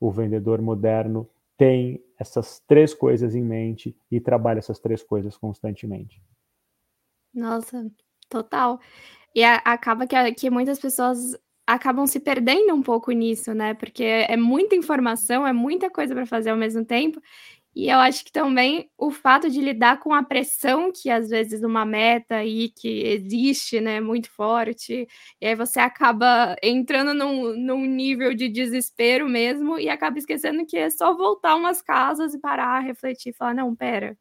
O 0.00 0.10
vendedor 0.10 0.60
moderno 0.60 1.28
tem 1.56 2.04
essas 2.18 2.60
três 2.66 2.92
coisas 2.92 3.34
em 3.34 3.42
mente 3.42 3.96
e 4.10 4.20
trabalha 4.20 4.58
essas 4.58 4.78
três 4.78 5.02
coisas 5.02 5.36
constantemente. 5.36 6.20
Nossa, 7.32 7.90
total. 8.28 8.80
E 9.34 9.44
a, 9.44 9.56
acaba 9.56 10.06
que, 10.06 10.34
que 10.34 10.50
muitas 10.50 10.78
pessoas 10.78 11.38
acabam 11.66 12.06
se 12.06 12.20
perdendo 12.20 12.74
um 12.74 12.82
pouco 12.82 13.10
nisso, 13.12 13.54
né? 13.54 13.74
Porque 13.74 14.04
é 14.04 14.36
muita 14.36 14.76
informação, 14.76 15.46
é 15.46 15.52
muita 15.52 15.90
coisa 15.90 16.14
para 16.14 16.26
fazer 16.26 16.50
ao 16.50 16.56
mesmo 16.56 16.84
tempo. 16.84 17.20
E 17.74 17.90
eu 17.90 17.98
acho 17.98 18.24
que 18.24 18.32
também 18.32 18.90
o 18.98 19.10
fato 19.10 19.50
de 19.50 19.60
lidar 19.60 20.00
com 20.00 20.14
a 20.14 20.22
pressão 20.22 20.90
que 20.92 21.10
às 21.10 21.28
vezes 21.28 21.62
uma 21.62 21.84
meta 21.84 22.36
aí 22.36 22.70
que 22.70 22.88
existe, 23.04 23.80
né, 23.80 24.00
muito 24.00 24.30
forte, 24.30 25.06
e 25.40 25.46
aí 25.46 25.54
você 25.54 25.78
acaba 25.80 26.56
entrando 26.62 27.14
num, 27.14 27.54
num 27.56 27.84
nível 27.86 28.34
de 28.34 28.48
desespero 28.48 29.28
mesmo 29.28 29.78
e 29.78 29.88
acaba 29.90 30.18
esquecendo 30.18 30.64
que 30.66 30.76
é 30.78 30.88
só 30.90 31.14
voltar 31.16 31.54
umas 31.56 31.82
casas 31.82 32.34
e 32.34 32.40
parar, 32.40 32.80
refletir, 32.80 33.34
falar, 33.34 33.54
não, 33.54 33.76
pera, 33.76 34.16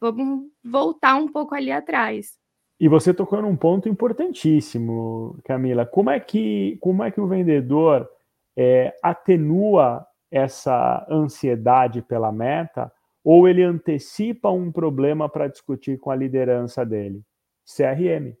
vamos 0.00 0.48
voltar 0.64 1.16
um 1.16 1.28
pouco 1.28 1.54
ali 1.54 1.72
atrás. 1.72 2.38
E 2.84 2.88
você 2.88 3.14
tocou 3.14 3.40
num 3.40 3.56
ponto 3.56 3.88
importantíssimo, 3.88 5.40
Camila. 5.42 5.86
Como 5.86 6.10
é 6.10 6.20
que, 6.20 6.76
como 6.82 7.02
é 7.02 7.10
que 7.10 7.18
o 7.18 7.26
vendedor 7.26 8.06
é, 8.54 8.94
atenua 9.02 10.06
essa 10.30 11.06
ansiedade 11.08 12.02
pela 12.02 12.30
meta, 12.30 12.92
ou 13.24 13.48
ele 13.48 13.62
antecipa 13.62 14.50
um 14.50 14.70
problema 14.70 15.30
para 15.30 15.48
discutir 15.48 15.98
com 15.98 16.10
a 16.10 16.14
liderança 16.14 16.84
dele? 16.84 17.22
CRM. 17.64 18.36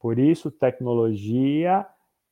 Por 0.00 0.18
isso, 0.18 0.50
tecnologia, 0.50 1.86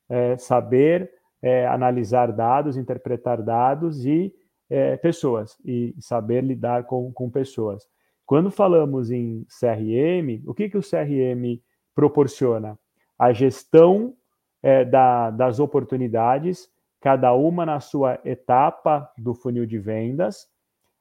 é, 0.09 0.37
saber 0.37 1.13
é, 1.41 1.65
analisar 1.69 2.33
dados, 2.33 2.77
interpretar 2.77 3.41
dados 3.41 4.05
e 4.05 4.35
é, 4.69 4.97
pessoas, 4.97 5.57
e 5.65 5.95
saber 6.01 6.43
lidar 6.43 6.87
com, 6.87 7.13
com 7.13 7.31
pessoas. 7.31 7.87
Quando 8.31 8.49
falamos 8.49 9.11
em 9.11 9.45
CRM, 9.47 10.41
o 10.47 10.55
que, 10.55 10.69
que 10.71 10.79
o 10.79 10.83
CRM 10.83 11.61
proporciona? 11.97 12.79
A 13.19 13.33
gestão 13.33 14.17
é, 14.63 14.85
da, 14.85 15.33
das 15.33 15.59
oportunidades 15.59 16.71
cada 17.01 17.33
uma 17.35 17.67
na 17.67 17.81
sua 17.81 18.21
etapa 18.25 19.13
do 19.19 19.35
funil 19.35 19.67
de 19.67 19.81
vendas, 19.81 20.47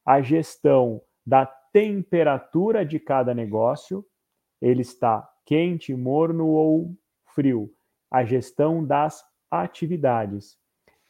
a 0.04 0.22
gestão 0.22 1.04
da 1.24 1.46
temperatura 1.46 2.84
de 2.84 3.00
cada 3.00 3.32
negócio, 3.32 4.04
ele 4.60 4.82
está 4.82 5.30
quente, 5.46 5.94
morno 5.94 6.48
ou 6.48 6.96
frio, 7.36 7.72
a 8.10 8.26
gestão 8.26 8.84
das 8.84 9.24
atividades. 9.52 10.58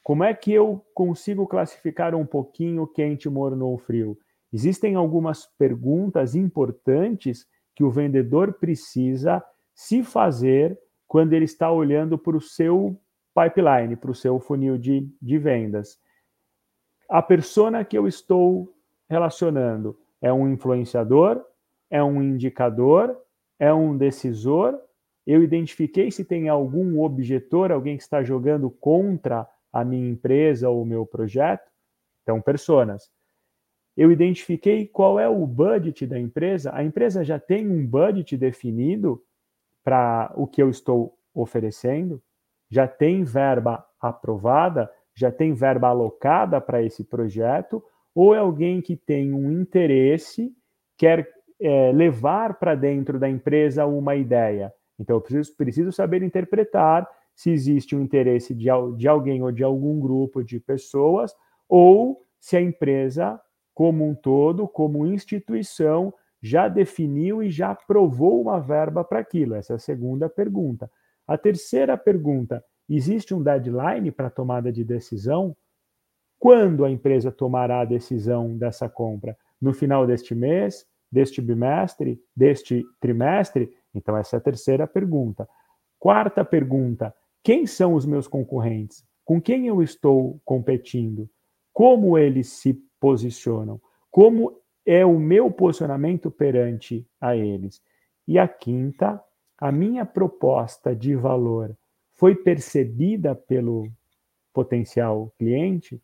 Como 0.04 0.26
é 0.26 0.34
que 0.34 0.52
eu 0.52 0.86
consigo 0.94 1.48
classificar 1.48 2.14
um 2.14 2.26
pouquinho 2.26 2.86
quente, 2.86 3.30
morno 3.30 3.68
ou 3.68 3.78
frio? 3.78 4.20
Existem 4.51 4.96
algumas 4.96 5.46
perguntas 5.58 6.36
importantes 6.36 7.46
que 7.75 7.84
o 7.84 7.91
vendedor 7.91 8.53
precisa 8.53 9.44
se 9.74 10.03
fazer 10.03 10.77
quando 11.08 11.34
ele 11.34 11.46
está 11.46 11.72
olhando 11.72 12.18
para 12.18 12.36
o 12.36 12.41
seu 12.41 13.00
pipeline, 13.34 13.96
para 13.96 14.12
o 14.12 14.15
seu 14.15 14.39
funil 14.39 14.77
de, 14.77 15.08
de 15.22 15.38
vendas. 15.38 16.00
A 17.10 17.22
persona 17.22 17.84
que 17.84 17.98
eu 17.98 18.08
estou 18.08 18.74
relacionando 19.10 19.98
é 20.22 20.32
um 20.32 20.48
influenciador, 20.50 21.44
é 21.89 22.03
um 22.03 22.22
indicador, 22.22 23.18
é 23.58 23.74
um 23.74 23.98
decisor. 23.98 24.79
Eu 25.25 25.41
identifiquei 25.44 26.12
se 26.12 26.24
tem 26.25 26.50
algum 26.50 27.01
objetor, 27.01 27.72
alguém 27.72 27.98
que 27.98 28.03
está 28.03 28.24
jogando 28.24 28.70
contra 28.70 29.48
a 29.72 29.84
minha 29.86 30.10
empresa 30.10 30.70
ou 30.70 30.82
o 30.82 30.86
meu 30.86 31.06
projeto. 31.06 31.68
Então, 32.24 32.41
personas. 32.41 33.10
Eu 34.00 34.12
identifiquei 34.12 34.88
qual 34.88 35.20
é 35.20 35.27
o 35.27 35.46
budget 35.46 36.08
da 36.08 36.18
empresa. 36.18 36.72
A 36.74 36.84
empresa 36.84 37.24
já 37.24 37.38
tem 37.38 37.70
um 37.70 37.86
budget 37.86 38.38
definido 38.38 39.22
para 39.84 40.32
o 40.36 40.48
que 40.48 40.62
eu 40.62 40.70
estou 40.70 41.18
oferecendo 41.34 42.22
já 42.70 42.88
tem 42.88 43.24
verba 43.24 43.84
aprovada, 44.00 44.89
já 45.15 45.32
tem 45.32 45.53
verba 45.53 45.88
alocada 45.88 46.62
para 46.62 46.84
esse 46.84 47.03
projeto, 47.03 47.84
ou 48.13 48.36
é 48.36 48.38
alguém 48.38 48.82
que 48.82 48.96
tem 48.96 49.34
um 49.34 49.51
interesse, 49.51 50.53
quer 50.98 51.27
é, 51.60 51.91
levar 51.91 52.60
para 52.60 52.75
dentro 52.75 53.20
da 53.20 53.27
empresa 53.27 53.86
uma 53.86 54.15
ideia. 54.15 54.72
Então, 55.00 55.18
eu 55.18 55.22
preciso, 55.22 55.56
preciso 55.56 55.91
saber 55.91 56.22
interpretar 56.22 57.08
se 57.36 57.50
existe 57.50 57.96
um 57.96 58.01
interesse 58.01 58.53
de, 58.53 58.68
de 58.98 59.08
alguém 59.08 59.41
ou 59.41 59.51
de 59.51 59.63
algum 59.63 60.00
grupo 60.00 60.44
de 60.44 60.60
pessoas, 60.60 61.34
ou 61.68 62.22
se 62.39 62.56
a 62.56 62.62
empresa, 62.62 63.39
como 63.79 64.05
um 64.05 64.13
todo, 64.13 64.67
como 64.67 65.07
instituição, 65.07 66.13
já 66.41 66.67
definiu 66.67 67.41
e 67.41 67.50
já 67.50 67.71
aprovou 67.71 68.41
uma 68.41 68.59
verba 68.59 69.05
para 69.05 69.19
aquilo. 69.19 69.55
Essa 69.55 69.71
é 69.71 69.75
a 69.77 69.79
segunda 69.79 70.27
pergunta. 70.27 70.91
A 71.25 71.38
terceira 71.38 71.98
pergunta: 71.98 72.62
existe 72.89 73.33
um 73.33 73.41
deadline 73.41 74.12
para 74.12 74.29
tomada 74.29 74.69
de 74.69 74.83
decisão? 74.83 75.55
Quando 76.38 76.83
a 76.83 76.91
empresa 76.91 77.31
tomará 77.31 77.79
a 77.79 77.86
decisão 77.86 78.57
dessa 78.57 78.89
compra? 78.89 79.38
no 79.62 79.74
final 79.74 80.05
deste 80.05 80.36
mês, 80.36 80.86
deste 81.09 81.41
bimestre, 81.41 82.21
deste 82.36 82.86
trimestre? 83.00 83.74
Então, 83.95 84.17
essa 84.17 84.36
é 84.36 84.39
a 84.39 84.41
terceira 84.41 84.86
pergunta. 84.86 85.48
Quarta 85.98 86.43
pergunta: 86.43 87.15
quem 87.41 87.65
são 87.65 87.93
os 87.93 88.05
meus 88.05 88.27
concorrentes? 88.27 89.05
Com 89.24 89.41
quem 89.41 89.67
eu 89.67 89.81
estou 89.81 90.41
competindo? 90.43 91.29
Como 91.71 92.17
eles 92.17 92.50
se 92.50 92.77
posicionam? 93.00 93.79
Como 94.12 94.60
é 94.86 95.06
o 95.06 95.20
meu 95.20 95.51
posicionamento 95.51 96.32
perante 96.32 97.08
a 97.20 97.36
eles? 97.36 97.82
E 98.27 98.38
a 98.38 98.48
quinta, 98.48 99.22
a 99.58 99.72
minha 99.72 100.06
proposta 100.06 100.96
de 100.96 101.15
valor 101.15 101.75
foi 102.13 102.36
percebida 102.36 103.36
pelo 103.36 103.88
potencial 104.53 105.34
cliente? 105.38 106.01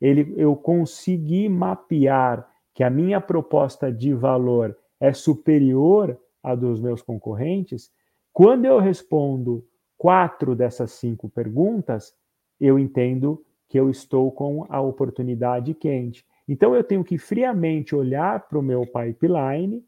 Ele, 0.00 0.32
eu 0.36 0.54
consegui 0.54 1.48
mapear 1.48 2.48
que 2.72 2.84
a 2.84 2.90
minha 2.90 3.20
proposta 3.20 3.90
de 3.92 4.14
valor 4.14 4.76
é 5.00 5.12
superior 5.12 6.18
à 6.42 6.54
dos 6.54 6.80
meus 6.80 7.02
concorrentes? 7.02 7.90
Quando 8.32 8.66
eu 8.66 8.78
respondo 8.78 9.66
quatro 9.96 10.54
dessas 10.54 10.92
cinco 10.92 11.28
perguntas, 11.28 12.14
eu 12.60 12.78
entendo 12.78 13.44
que 13.68 13.78
eu 13.78 13.90
estou 13.90 14.30
com 14.30 14.64
a 14.68 14.80
oportunidade 14.80 15.74
quente. 15.74 16.24
Então 16.48 16.74
eu 16.74 16.82
tenho 16.82 17.04
que 17.04 17.18
friamente 17.18 17.94
olhar 17.94 18.48
para 18.48 18.58
o 18.58 18.62
meu 18.62 18.86
pipeline, 18.86 19.84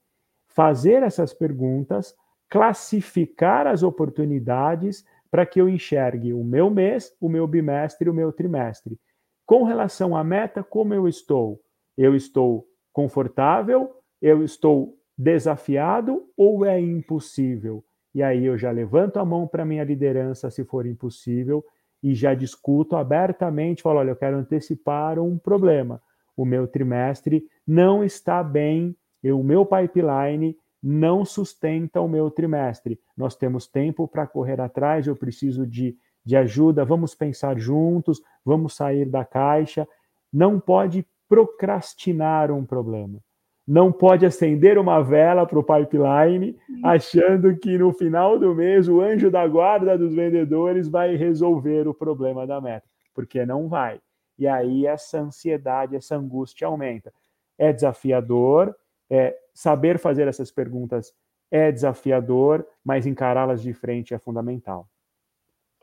fazer 0.47 1.02
essas 1.02 1.33
perguntas, 1.33 2.14
classificar 2.49 3.67
as 3.67 3.83
oportunidades 3.83 5.05
para 5.31 5.47
que 5.47 5.61
eu 5.61 5.69
enxergue 5.69 6.33
o 6.33 6.45
meu 6.45 6.69
mês, 6.69 7.17
o 7.21 7.29
meu 7.29 7.47
bimestre 7.47 8.11
o 8.11 8.14
meu 8.14 8.33
trimestre. 8.33 8.99
Com 9.47 9.64
relação 9.64 10.17
à 10.17 10.23
meta, 10.23 10.62
como 10.62 10.93
eu 10.93 11.09
estou? 11.09 11.61
Eu 11.97 12.14
estou 12.14 12.67
confortável? 12.93 13.97
Eu 14.21 14.43
estou 14.43 14.99
desafiado 15.17 16.29
ou 16.37 16.67
é 16.67 16.81
impossível? 16.81 17.85
E 18.14 18.23
aí 18.23 18.45
eu 18.45 18.59
já 18.59 18.71
levanto 18.71 19.19
a 19.19 19.25
mão 19.25 19.47
para 19.47 19.64
minha 19.64 19.85
liderança 19.85 20.50
se 20.50 20.64
for 20.64 20.87
impossível 20.87 21.64
e 22.02 22.14
já 22.14 22.35
discuto 22.35 22.97
abertamente, 22.97 23.83
falo, 23.83 24.00
olha, 24.00 24.11
eu 24.11 24.17
quero 24.17 24.37
antecipar 24.37 25.19
um 25.19 25.38
problema. 25.38 26.02
O 26.40 26.44
meu 26.47 26.66
trimestre 26.66 27.44
não 27.66 28.02
está 28.02 28.42
bem, 28.42 28.97
o 29.23 29.42
meu 29.42 29.66
pipeline 29.66 30.56
não 30.82 31.23
sustenta 31.23 32.00
o 32.00 32.09
meu 32.09 32.30
trimestre. 32.30 32.99
Nós 33.14 33.37
temos 33.37 33.66
tempo 33.66 34.09
para 34.09 34.26
correr 34.26 34.59
atrás, 34.59 35.06
eu 35.06 35.14
preciso 35.14 35.66
de, 35.66 35.94
de 36.25 36.37
ajuda, 36.38 36.82
vamos 36.82 37.14
pensar 37.14 37.59
juntos, 37.59 38.23
vamos 38.42 38.75
sair 38.75 39.04
da 39.04 39.23
caixa. 39.23 39.87
Não 40.32 40.59
pode 40.59 41.06
procrastinar 41.28 42.50
um 42.50 42.64
problema 42.64 43.20
não 43.68 43.92
pode 43.92 44.26
acender 44.26 44.78
uma 44.78 45.00
vela 45.00 45.47
para 45.47 45.59
o 45.59 45.62
pipeline 45.62 46.56
achando 46.82 47.56
que 47.56 47.78
no 47.78 47.92
final 47.92 48.37
do 48.37 48.52
mês 48.52 48.88
o 48.88 49.00
anjo 49.00 49.30
da 49.30 49.47
guarda 49.47 49.97
dos 49.97 50.12
vendedores 50.12 50.88
vai 50.88 51.14
resolver 51.14 51.87
o 51.87 51.94
problema 51.94 52.44
da 52.44 52.61
meta, 52.61 52.88
porque 53.14 53.47
não 53.47 53.68
vai. 53.68 54.00
E 54.40 54.49
aí 54.49 54.87
essa 54.87 55.20
ansiedade, 55.20 55.94
essa 55.94 56.16
angústia 56.16 56.66
aumenta. 56.66 57.12
É 57.56 57.73
desafiador, 57.73 58.75
é, 59.09 59.37
saber 59.54 59.99
fazer 59.99 60.26
essas 60.26 60.50
perguntas 60.50 61.14
é 61.50 61.70
desafiador, 61.70 62.66
mas 62.85 63.06
encará-las 63.06 63.61
de 63.61 63.73
frente 63.75 64.14
é 64.14 64.18
fundamental. 64.18 64.88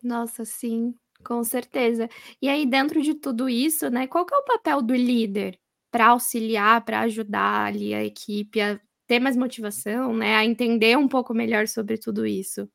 Nossa, 0.01 0.45
sim, 0.45 0.95
com 1.23 1.43
certeza. 1.43 2.07
E 2.41 2.47
aí, 2.47 2.65
dentro 2.65 3.01
de 3.01 3.13
tudo 3.13 3.49
isso, 3.49 3.89
né, 3.89 4.07
qual 4.07 4.25
que 4.25 4.33
é 4.33 4.37
o 4.37 4.45
papel 4.45 4.81
do 4.81 4.95
líder? 4.95 5.59
para 5.91 6.07
auxiliar, 6.07 6.83
para 6.83 7.01
ajudar 7.01 7.65
ali 7.65 7.93
a 7.93 8.03
equipe 8.03 8.61
a 8.61 8.79
ter 9.07 9.19
mais 9.19 9.37
motivação, 9.37 10.15
né, 10.15 10.35
a 10.35 10.45
entender 10.45 10.97
um 10.97 11.07
pouco 11.07 11.33
melhor 11.33 11.67
sobre 11.67 11.97
tudo 11.97 12.25
isso? 12.25 12.69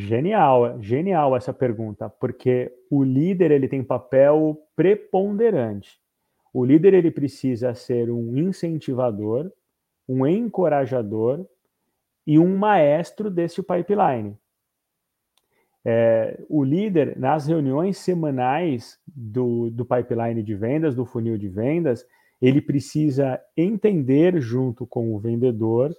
Genial, 0.00 0.80
genial 0.80 1.36
essa 1.36 1.52
pergunta, 1.52 2.08
porque 2.08 2.72
o 2.88 3.02
líder 3.02 3.50
ele 3.50 3.66
tem 3.66 3.82
papel 3.82 4.56
preponderante. 4.76 5.98
O 6.54 6.64
líder 6.64 6.94
ele 6.94 7.10
precisa 7.10 7.74
ser 7.74 8.08
um 8.08 8.36
incentivador, 8.36 9.50
um 10.08 10.24
encorajador 10.24 11.44
e 12.24 12.38
um 12.38 12.56
maestro 12.56 13.28
desse 13.28 13.60
pipeline. 13.60 14.38
É, 15.84 16.44
o 16.48 16.62
líder, 16.62 17.18
nas 17.18 17.48
reuniões 17.48 17.98
semanais 17.98 19.00
do, 19.04 19.68
do 19.68 19.84
pipeline 19.84 20.44
de 20.44 20.54
vendas, 20.54 20.94
do 20.94 21.04
funil 21.04 21.36
de 21.36 21.48
vendas, 21.48 22.06
ele 22.40 22.60
precisa 22.60 23.40
entender 23.56 24.40
junto 24.40 24.86
com 24.86 25.12
o 25.12 25.18
vendedor 25.18 25.92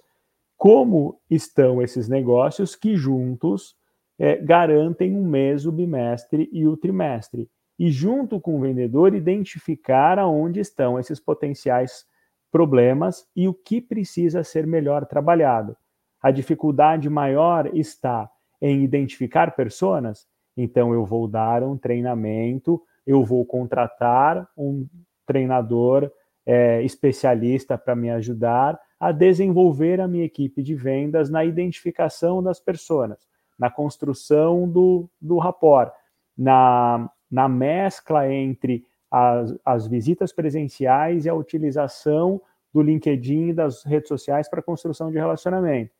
como 0.56 1.20
estão 1.28 1.82
esses 1.82 2.08
negócios 2.08 2.74
que 2.74 2.96
juntos 2.96 3.78
é, 4.20 4.36
garantem 4.36 5.16
um 5.16 5.26
mês, 5.26 5.64
o 5.64 5.72
bimestre 5.72 6.46
e 6.52 6.66
o 6.66 6.76
trimestre. 6.76 7.48
E 7.78 7.90
junto 7.90 8.38
com 8.38 8.58
o 8.58 8.60
vendedor, 8.60 9.14
identificar 9.14 10.18
aonde 10.18 10.60
estão 10.60 11.00
esses 11.00 11.18
potenciais 11.18 12.04
problemas 12.52 13.26
e 13.34 13.48
o 13.48 13.54
que 13.54 13.80
precisa 13.80 14.44
ser 14.44 14.66
melhor 14.66 15.06
trabalhado. 15.06 15.74
A 16.22 16.30
dificuldade 16.30 17.08
maior 17.08 17.74
está 17.74 18.30
em 18.60 18.84
identificar 18.84 19.56
pessoas, 19.56 20.26
então 20.54 20.92
eu 20.92 21.06
vou 21.06 21.26
dar 21.26 21.62
um 21.62 21.78
treinamento, 21.78 22.82
eu 23.06 23.24
vou 23.24 23.46
contratar 23.46 24.46
um 24.54 24.86
treinador 25.24 26.12
é, 26.44 26.82
especialista 26.82 27.78
para 27.78 27.96
me 27.96 28.10
ajudar 28.10 28.78
a 28.98 29.12
desenvolver 29.12 29.98
a 29.98 30.06
minha 30.06 30.26
equipe 30.26 30.62
de 30.62 30.74
vendas 30.74 31.30
na 31.30 31.42
identificação 31.42 32.42
das 32.42 32.60
pessoas, 32.60 33.29
na 33.60 33.70
construção 33.70 34.66
do, 34.66 35.06
do 35.20 35.36
rapport, 35.36 35.92
na, 36.36 37.10
na 37.30 37.46
mescla 37.46 38.32
entre 38.32 38.86
as, 39.10 39.54
as 39.62 39.86
visitas 39.86 40.32
presenciais 40.32 41.26
e 41.26 41.28
a 41.28 41.34
utilização 41.34 42.40
do 42.72 42.80
LinkedIn 42.80 43.48
e 43.48 43.52
das 43.52 43.84
redes 43.84 44.08
sociais 44.08 44.48
para 44.48 44.62
construção 44.62 45.10
de 45.10 45.18
relacionamento. 45.18 45.92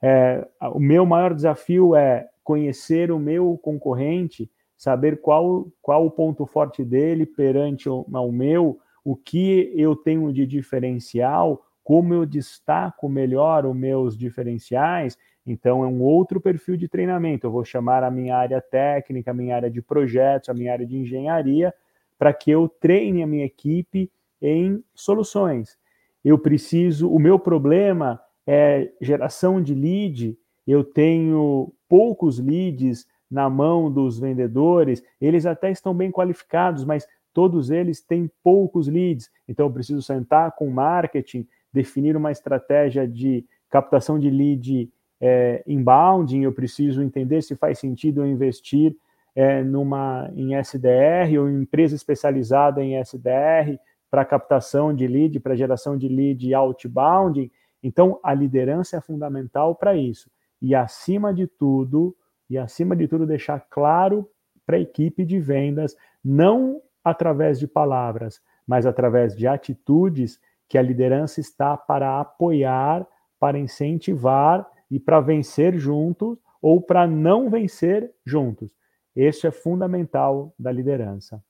É, 0.00 0.46
o 0.72 0.78
meu 0.78 1.04
maior 1.04 1.34
desafio 1.34 1.96
é 1.96 2.28
conhecer 2.44 3.10
o 3.10 3.18
meu 3.18 3.58
concorrente, 3.58 4.48
saber 4.76 5.20
qual, 5.20 5.66
qual 5.82 6.06
o 6.06 6.10
ponto 6.10 6.46
forte 6.46 6.84
dele 6.84 7.26
perante 7.26 7.88
o, 7.88 8.02
o 8.08 8.32
meu, 8.32 8.78
o 9.04 9.16
que 9.16 9.72
eu 9.74 9.96
tenho 9.96 10.32
de 10.32 10.46
diferencial, 10.46 11.64
como 11.82 12.14
eu 12.14 12.24
destaco 12.24 13.08
melhor 13.08 13.66
os 13.66 13.74
meus 13.74 14.16
diferenciais. 14.16 15.18
Então, 15.46 15.84
é 15.84 15.86
um 15.86 16.02
outro 16.02 16.40
perfil 16.40 16.76
de 16.76 16.88
treinamento. 16.88 17.46
Eu 17.46 17.50
vou 17.50 17.64
chamar 17.64 18.04
a 18.04 18.10
minha 18.10 18.36
área 18.36 18.60
técnica, 18.60 19.30
a 19.30 19.34
minha 19.34 19.56
área 19.56 19.70
de 19.70 19.80
projetos, 19.80 20.48
a 20.48 20.54
minha 20.54 20.72
área 20.72 20.86
de 20.86 20.96
engenharia, 20.96 21.74
para 22.18 22.32
que 22.32 22.50
eu 22.50 22.68
treine 22.68 23.22
a 23.22 23.26
minha 23.26 23.44
equipe 23.44 24.10
em 24.40 24.82
soluções. 24.94 25.78
Eu 26.24 26.38
preciso, 26.38 27.10
o 27.10 27.18
meu 27.18 27.38
problema 27.38 28.20
é 28.46 28.90
geração 29.00 29.62
de 29.62 29.74
lead, 29.74 30.36
eu 30.66 30.84
tenho 30.84 31.72
poucos 31.88 32.38
leads 32.38 33.06
na 33.30 33.48
mão 33.48 33.90
dos 33.90 34.18
vendedores, 34.18 35.02
eles 35.20 35.46
até 35.46 35.70
estão 35.70 35.94
bem 35.94 36.10
qualificados, 36.10 36.84
mas 36.84 37.06
todos 37.32 37.70
eles 37.70 38.00
têm 38.00 38.30
poucos 38.42 38.88
leads. 38.88 39.30
Então 39.48 39.66
eu 39.66 39.72
preciso 39.72 40.02
sentar 40.02 40.52
com 40.52 40.68
o 40.68 40.70
marketing, 40.70 41.46
definir 41.72 42.16
uma 42.16 42.32
estratégia 42.32 43.06
de 43.06 43.44
captação 43.68 44.18
de 44.18 44.28
lead 44.28 44.90
é, 45.20 45.62
inbound, 45.66 46.36
eu 46.40 46.52
preciso 46.52 47.02
entender 47.02 47.42
se 47.42 47.54
faz 47.54 47.78
sentido 47.78 48.22
eu 48.22 48.26
investir 48.26 48.96
é, 49.34 49.62
numa 49.62 50.30
em 50.34 50.54
SDR 50.56 51.38
ou 51.38 51.48
em 51.48 51.62
empresa 51.62 51.94
especializada 51.94 52.82
em 52.82 52.98
SDR 52.98 53.78
para 54.10 54.24
captação 54.24 54.94
de 54.94 55.06
lead, 55.06 55.38
para 55.40 55.54
geração 55.54 55.96
de 55.96 56.08
lead 56.08 56.52
outbound. 56.54 57.50
Então, 57.82 58.18
a 58.22 58.34
liderança 58.34 58.96
é 58.96 59.00
fundamental 59.00 59.74
para 59.74 59.96
isso. 59.96 60.30
E 60.60 60.74
acima 60.74 61.32
de 61.32 61.46
tudo, 61.46 62.14
e 62.48 62.58
acima 62.58 62.96
de 62.96 63.06
tudo 63.06 63.26
deixar 63.26 63.60
claro 63.70 64.28
para 64.66 64.76
a 64.76 64.80
equipe 64.80 65.24
de 65.24 65.38
vendas, 65.38 65.96
não 66.24 66.82
através 67.04 67.58
de 67.58 67.66
palavras, 67.66 68.40
mas 68.66 68.84
através 68.84 69.34
de 69.34 69.46
atitudes 69.46 70.38
que 70.68 70.76
a 70.76 70.82
liderança 70.82 71.40
está 71.40 71.76
para 71.76 72.20
apoiar, 72.20 73.06
para 73.38 73.58
incentivar 73.58 74.66
e 74.90 74.98
para 74.98 75.20
vencer 75.20 75.78
juntos 75.78 76.38
ou 76.60 76.80
para 76.80 77.06
não 77.06 77.48
vencer 77.48 78.12
juntos. 78.24 78.70
Isso 79.14 79.46
é 79.46 79.50
fundamental 79.50 80.54
da 80.58 80.70
liderança. 80.70 81.42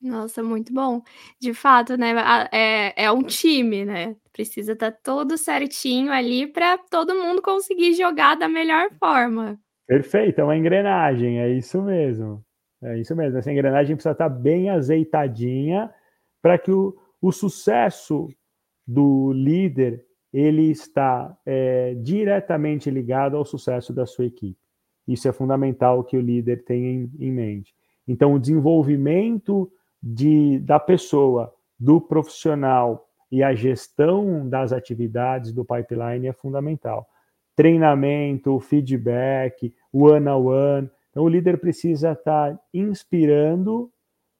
Nossa, 0.00 0.42
muito 0.42 0.72
bom. 0.72 1.02
De 1.40 1.54
fato, 1.54 1.96
né, 1.96 2.14
é 2.52 3.04
é 3.04 3.10
um 3.10 3.22
time, 3.22 3.84
né, 3.84 4.14
precisa 4.32 4.72
estar 4.72 4.92
todo 4.92 5.38
certinho 5.38 6.12
ali 6.12 6.46
para 6.46 6.76
todo 6.78 7.14
mundo 7.14 7.40
conseguir 7.40 7.94
jogar 7.94 8.36
da 8.36 8.48
melhor 8.48 8.90
forma. 9.00 9.58
Perfeito, 9.86 10.40
é 10.40 10.44
uma 10.44 10.56
engrenagem, 10.56 11.40
é 11.40 11.48
isso 11.50 11.80
mesmo. 11.82 12.44
É 12.82 12.98
isso 12.98 13.16
mesmo, 13.16 13.38
essa 13.38 13.50
engrenagem 13.50 13.96
precisa 13.96 14.12
estar 14.12 14.28
bem 14.28 14.68
azeitadinha 14.68 15.90
para 16.42 16.58
que 16.58 16.70
o 16.70 16.94
o 17.20 17.32
sucesso 17.32 18.28
do 18.86 19.32
líder 19.32 20.04
ele 20.32 20.70
está 20.70 21.36
é, 21.46 21.94
diretamente 21.94 22.90
ligado 22.90 23.36
ao 23.36 23.44
sucesso 23.44 23.92
da 23.92 24.06
sua 24.06 24.26
equipe. 24.26 24.58
Isso 25.06 25.28
é 25.28 25.32
fundamental 25.32 26.02
que 26.02 26.16
o 26.16 26.20
líder 26.20 26.64
tenha 26.64 26.90
em, 26.90 27.10
em 27.18 27.32
mente. 27.32 27.74
Então, 28.06 28.34
o 28.34 28.38
desenvolvimento 28.38 29.70
de, 30.02 30.58
da 30.60 30.78
pessoa, 30.78 31.52
do 31.78 32.00
profissional 32.00 33.08
e 33.30 33.42
a 33.42 33.54
gestão 33.54 34.48
das 34.48 34.72
atividades 34.72 35.52
do 35.52 35.64
pipeline 35.64 36.28
é 36.28 36.32
fundamental. 36.32 37.06
Treinamento, 37.54 38.58
feedback, 38.60 39.74
one-on-one. 39.92 40.90
Então, 41.10 41.24
o 41.24 41.28
líder 41.28 41.58
precisa 41.58 42.12
estar 42.12 42.58
inspirando, 42.72 43.90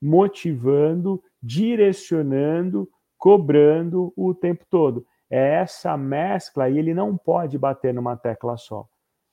motivando, 0.01 1.22
direcionando, 1.42 2.88
cobrando 3.16 4.12
o 4.16 4.35
tempo 4.35 4.64
todo. 4.68 5.07
É 5.31 5.55
essa 5.55 5.97
mescla 5.97 6.69
e 6.69 6.79
ele 6.79 6.95
não 6.95 7.17
pode 7.17 7.59
bater 7.59 7.93
numa 7.93 8.17
tecla 8.17 8.57
só. 8.57 8.87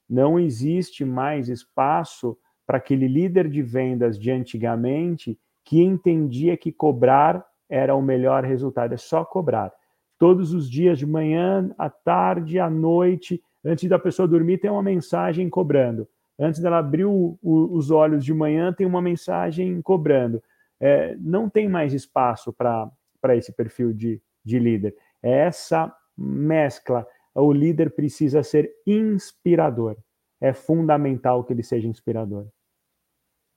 Não 0.09 0.39
existe 0.39 1.05
mais 1.05 1.49
espaço 1.49 2.37
para 2.65 2.77
aquele 2.77 3.07
líder 3.07 3.49
de 3.49 3.61
vendas 3.61 4.17
de 4.17 4.31
antigamente 4.31 5.39
que 5.63 5.81
entendia 5.81 6.57
que 6.57 6.71
cobrar 6.71 7.45
era 7.69 7.95
o 7.95 8.01
melhor 8.01 8.43
resultado, 8.43 8.93
é 8.93 8.97
só 8.97 9.23
cobrar. 9.23 9.71
Todos 10.19 10.53
os 10.53 10.69
dias, 10.69 10.99
de 10.99 11.05
manhã, 11.05 11.73
à 11.77 11.89
tarde, 11.89 12.59
à 12.59 12.69
noite, 12.69 13.41
antes 13.63 13.89
da 13.89 13.97
pessoa 13.97 14.27
dormir, 14.27 14.59
tem 14.59 14.69
uma 14.69 14.83
mensagem 14.83 15.49
cobrando. 15.49 16.07
Antes 16.39 16.59
dela 16.61 16.79
abrir 16.79 17.05
o, 17.05 17.37
o, 17.41 17.75
os 17.75 17.91
olhos 17.91 18.23
de 18.23 18.33
manhã, 18.33 18.71
tem 18.73 18.85
uma 18.85 19.01
mensagem 19.01 19.81
cobrando. 19.81 20.41
É, 20.79 21.15
não 21.19 21.49
tem 21.49 21.67
mais 21.67 21.93
espaço 21.93 22.53
para 22.53 22.91
esse 23.35 23.51
perfil 23.53 23.93
de, 23.93 24.21
de 24.43 24.59
líder. 24.59 24.95
É 25.23 25.47
essa 25.47 25.93
mescla. 26.17 27.07
O 27.33 27.51
líder 27.51 27.95
precisa 27.95 28.43
ser 28.43 28.71
inspirador. 28.85 29.97
É 30.41 30.53
fundamental 30.53 31.43
que 31.43 31.53
ele 31.53 31.63
seja 31.63 31.87
inspirador. 31.87 32.47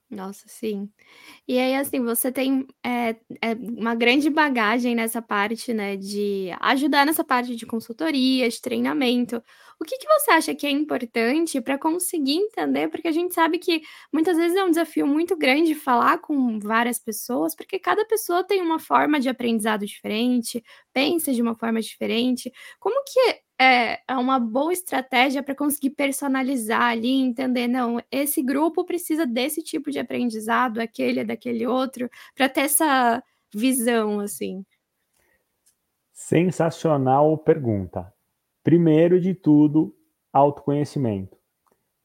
Nossa, 0.09 0.47
sim. 0.47 0.89
E 1.45 1.59
aí, 1.59 1.75
assim, 1.75 2.01
você 2.01 2.31
tem 2.31 2.65
é, 2.83 3.09
é 3.41 3.53
uma 3.59 3.93
grande 3.93 4.29
bagagem 4.29 4.95
nessa 4.95 5.21
parte, 5.21 5.73
né, 5.73 5.97
de 5.97 6.49
ajudar 6.61 7.05
nessa 7.05 7.25
parte 7.25 7.55
de 7.57 7.65
consultoria, 7.65 8.47
de 8.49 8.61
treinamento. 8.61 9.43
O 9.79 9.85
que 9.85 9.97
que 9.97 10.07
você 10.07 10.31
acha 10.31 10.55
que 10.55 10.65
é 10.65 10.71
importante 10.71 11.61
para 11.61 11.77
conseguir 11.77 12.35
entender? 12.35 12.89
Porque 12.89 13.07
a 13.07 13.11
gente 13.11 13.33
sabe 13.33 13.59
que 13.59 13.81
muitas 14.11 14.35
vezes 14.35 14.57
é 14.57 14.63
um 14.63 14.71
desafio 14.71 15.05
muito 15.05 15.37
grande 15.37 15.75
falar 15.75 16.17
com 16.17 16.59
várias 16.59 16.97
pessoas, 16.97 17.55
porque 17.55 17.77
cada 17.77 18.03
pessoa 18.05 18.43
tem 18.43 18.59
uma 18.61 18.79
forma 18.79 19.19
de 19.19 19.29
aprendizado 19.29 19.85
diferente, 19.85 20.63
pensa 20.91 21.31
de 21.31 21.41
uma 21.43 21.55
forma 21.55 21.79
diferente. 21.79 22.51
Como 22.79 23.03
que 23.03 23.41
é, 23.59 24.01
é 24.07 24.15
uma 24.15 24.39
boa 24.39 24.73
estratégia 24.73 25.43
para 25.43 25.55
conseguir 25.55 25.91
personalizar 25.91 26.83
ali, 26.83 27.11
entender, 27.11 27.67
não, 27.67 28.01
esse 28.11 28.41
grupo 28.41 28.83
precisa 28.83 29.27
desse 29.27 29.61
tipo 29.61 29.91
de 29.91 29.99
aprendizado, 29.99 30.79
aquele 30.79 31.19
é 31.19 31.23
daquele 31.23 31.67
outro, 31.67 32.09
para 32.35 32.49
ter 32.49 32.61
essa 32.61 33.23
visão, 33.53 34.19
assim. 34.19 34.65
Sensacional 36.13 37.37
pergunta. 37.37 38.11
Primeiro 38.67 39.17
de 39.17 39.33
tudo, 39.33 39.95
autoconhecimento. 40.33 41.37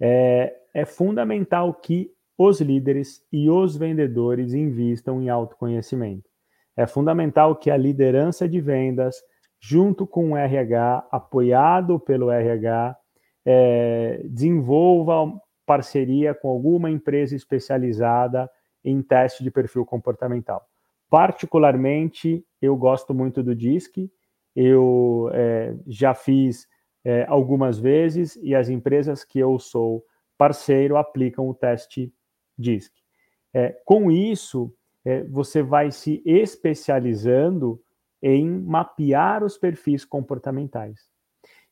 É, 0.01 0.55
é 0.73 0.85
fundamental 0.85 1.75
que 1.75 2.13
os 2.39 2.61
líderes 2.61 3.21
e 3.33 3.51
os 3.51 3.77
vendedores 3.77 4.55
invistam 4.55 5.21
em 5.21 5.29
autoconhecimento. 5.29 6.31
É 6.77 6.87
fundamental 6.87 7.57
que 7.57 7.69
a 7.69 7.77
liderança 7.77 8.49
de 8.49 8.61
vendas, 8.61 9.17
junto 9.61 10.07
com 10.07 10.31
o 10.31 10.37
RH, 10.37 11.09
apoiado 11.11 11.99
pelo 11.99 12.31
RH, 12.31 12.97
é, 13.45 14.23
desenvolva 14.27 15.33
parceria 15.67 16.33
com 16.33 16.49
alguma 16.49 16.89
empresa 16.93 17.35
especializada 17.35 18.49
em 18.85 19.03
teste 19.03 19.43
de 19.43 19.51
perfil 19.51 19.85
comportamental. 19.85 20.65
Particularmente, 21.11 22.47
eu 22.61 22.77
gosto 22.77 23.13
muito 23.13 23.43
do 23.43 23.53
DISC, 23.53 24.09
eu 24.55 25.31
é, 25.33 25.75
já 25.87 26.15
fiz 26.15 26.69
é, 27.05 27.25
algumas 27.29 27.79
vezes 27.79 28.37
e 28.43 28.55
as 28.55 28.69
empresas 28.69 29.25
que 29.25 29.39
eu 29.39 29.59
sou 29.59 30.05
parceiro 30.37 30.97
aplicam 30.97 31.49
o 31.49 31.55
teste 31.55 32.13
DISC. 32.59 32.93
É, 33.55 33.77
com 33.85 34.11
isso, 34.11 34.75
é, 35.05 35.25
você 35.25 35.63
vai 35.63 35.91
se 35.91 36.23
especializando 36.25 37.81
em 38.23 38.49
mapear 38.49 39.43
os 39.43 39.59
perfis 39.59 40.05
comportamentais. 40.05 41.11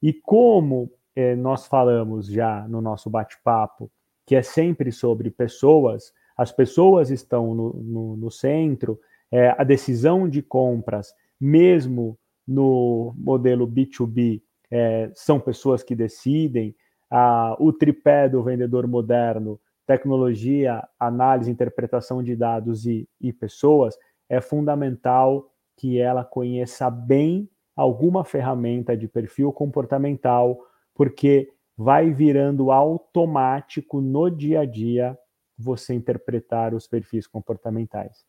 E 0.02 0.12
como 0.12 0.90
eh, 1.14 1.36
nós 1.36 1.66
falamos 1.66 2.26
já 2.26 2.66
no 2.66 2.80
nosso 2.80 3.08
bate-papo, 3.08 3.90
que 4.26 4.34
é 4.34 4.42
sempre 4.42 4.90
sobre 4.90 5.30
pessoas, 5.30 6.12
as 6.36 6.50
pessoas 6.50 7.10
estão 7.10 7.54
no, 7.54 7.72
no, 7.74 8.16
no 8.16 8.30
centro, 8.30 8.98
eh, 9.30 9.54
a 9.56 9.62
decisão 9.62 10.28
de 10.28 10.42
compras, 10.42 11.14
mesmo 11.40 12.18
no 12.46 13.14
modelo 13.16 13.66
B2B, 13.66 14.42
eh, 14.70 15.10
são 15.14 15.38
pessoas 15.40 15.82
que 15.82 15.94
decidem, 15.94 16.74
a, 17.10 17.56
o 17.58 17.72
tripé 17.72 18.28
do 18.28 18.42
vendedor 18.42 18.86
moderno, 18.86 19.60
tecnologia, 19.86 20.86
análise, 20.98 21.50
interpretação 21.50 22.22
de 22.22 22.36
dados 22.36 22.86
e, 22.86 23.08
e 23.20 23.32
pessoas, 23.32 23.98
é 24.28 24.40
fundamental 24.40 25.50
que 25.76 25.98
ela 25.98 26.24
conheça 26.24 26.88
bem 26.88 27.50
alguma 27.74 28.24
ferramenta 28.24 28.96
de 28.96 29.08
perfil 29.08 29.52
comportamental, 29.52 30.58
porque 30.94 31.52
vai 31.76 32.12
virando 32.12 32.70
automático 32.70 34.00
no 34.00 34.30
dia 34.30 34.60
a 34.60 34.64
dia 34.64 35.18
você 35.58 35.94
interpretar 35.94 36.74
os 36.74 36.86
perfis 36.86 37.26
comportamentais. 37.26 38.24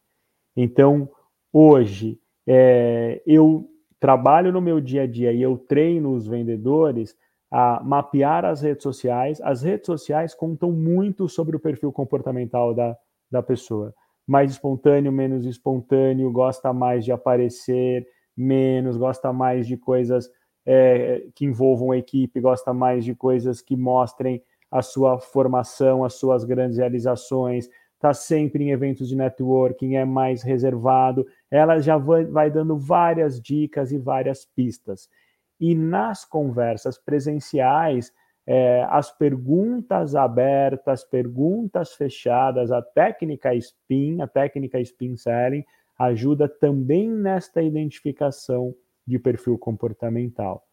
Então, 0.56 1.10
hoje, 1.52 2.20
é, 2.48 3.22
eu 3.26 3.70
trabalho 4.02 4.52
no 4.52 4.60
meu 4.60 4.82
dia 4.82 5.04
a 5.04 5.08
dia 5.08 5.32
e 5.32 5.42
eu 5.42 5.58
treino 5.58 6.14
os 6.14 6.28
vendedores 6.28 7.16
a 7.50 7.82
mapear 7.84 8.44
as 8.44 8.62
redes 8.62 8.84
sociais. 8.84 9.40
As 9.42 9.62
redes 9.62 9.86
sociais 9.86 10.34
contam 10.34 10.72
muito 10.72 11.30
sobre 11.30 11.56
o 11.56 11.60
perfil 11.60 11.92
comportamental 11.94 12.74
da, 12.74 12.98
da 13.32 13.42
pessoa 13.42 13.94
mais 14.28 14.52
espontâneo, 14.52 15.12
menos 15.12 15.46
espontâneo, 15.46 16.32
gosta 16.32 16.72
mais 16.72 17.04
de 17.04 17.12
aparecer, 17.12 18.08
menos, 18.36 18.98
gosta 18.98 19.34
mais 19.34 19.68
de 19.68 19.78
coisas 19.78 20.30
é, 20.66 21.26
que 21.36 21.46
envolvam 21.46 21.92
a 21.92 21.98
equipe, 21.98 22.40
gosta 22.40 22.74
mais 22.74 23.04
de 23.04 23.14
coisas 23.14 23.62
que 23.62 23.76
mostrem 23.76 24.42
a 24.72 24.82
sua 24.82 25.20
formação, 25.20 26.06
as 26.06 26.14
suas 26.14 26.46
grandes 26.46 26.78
realizações, 26.78 27.68
está 27.96 28.14
sempre 28.14 28.64
em 28.64 28.72
eventos 28.72 29.10
de 29.10 29.16
networking, 29.16 29.96
é 29.96 30.06
mais 30.06 30.42
reservado. 30.42 31.26
Ela 31.52 31.80
já 31.80 31.98
vai, 31.98 32.50
dando 32.50 32.78
várias 32.78 33.40
dicas 33.40 33.92
e 33.92 33.98
várias 33.98 34.46
pistas. 34.46 35.10
E 35.60 35.76
nas 35.76 36.26
conversas 36.26 36.98
presenciais, 36.98 38.12
é, 38.48 38.84
as 38.90 39.12
perguntas 39.12 40.16
abertas, 40.16 41.04
perguntas 41.04 41.94
fechadas, 41.94 42.72
a 42.72 42.82
técnica 42.82 43.54
SPIN, 43.54 44.22
a 44.22 44.28
técnica 44.28 44.84
SPIN 44.84 45.18
Selling, 45.18 45.66
ajuda 46.00 46.48
também 46.48 47.10
nesta 47.10 47.62
identificação 47.62 48.74
de 49.06 49.20
perfil 49.20 49.58
comportamental. 49.58 50.66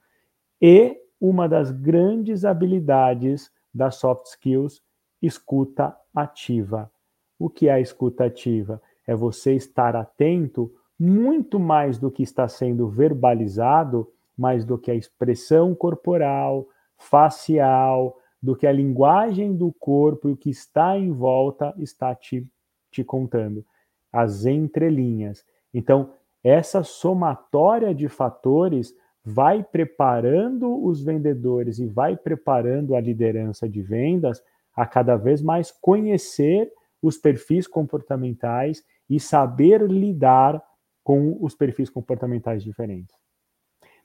E 0.62 0.96
uma 1.20 1.48
das 1.48 1.70
grandes 1.70 2.44
habilidades 2.44 3.50
das 3.74 3.96
soft 3.96 4.26
skills, 4.26 4.82
escuta 5.20 5.96
ativa. 6.14 6.90
O 7.38 7.50
que 7.50 7.68
é 7.68 7.72
a 7.72 7.80
escuta 7.80 8.24
ativa? 8.24 8.80
É 9.08 9.16
você 9.16 9.54
estar 9.54 9.96
atento 9.96 10.72
muito 11.00 11.58
mais 11.58 11.98
do 11.98 12.10
que 12.10 12.22
está 12.22 12.46
sendo 12.46 12.88
verbalizado, 12.88 14.08
mais 14.36 14.64
do 14.64 14.78
que 14.78 14.90
a 14.90 14.94
expressão 14.94 15.74
corporal, 15.74 16.68
facial, 16.96 18.16
do 18.40 18.54
que 18.54 18.66
a 18.66 18.72
linguagem 18.72 19.56
do 19.56 19.72
corpo 19.72 20.28
e 20.28 20.32
o 20.32 20.36
que 20.36 20.50
está 20.50 20.96
em 20.96 21.10
volta 21.10 21.74
está 21.78 22.14
te, 22.14 22.46
te 22.90 23.02
contando. 23.02 23.64
As 24.12 24.44
entrelinhas. 24.44 25.44
Então, 25.74 26.12
essa 26.44 26.84
somatória 26.84 27.94
de 27.94 28.08
fatores 28.08 28.94
vai 29.24 29.62
preparando 29.62 30.82
os 30.84 31.02
vendedores 31.02 31.78
e 31.78 31.86
vai 31.86 32.16
preparando 32.16 32.94
a 32.94 33.00
liderança 33.00 33.68
de 33.68 33.82
vendas 33.82 34.42
a 34.74 34.86
cada 34.86 35.16
vez 35.16 35.42
mais 35.42 35.70
conhecer 35.70 36.72
os 37.02 37.18
perfis 37.18 37.66
comportamentais 37.66 38.84
e 39.08 39.18
saber 39.18 39.82
lidar 39.82 40.62
com 41.02 41.36
os 41.40 41.54
perfis 41.54 41.88
comportamentais 41.88 42.62
diferentes. 42.62 43.16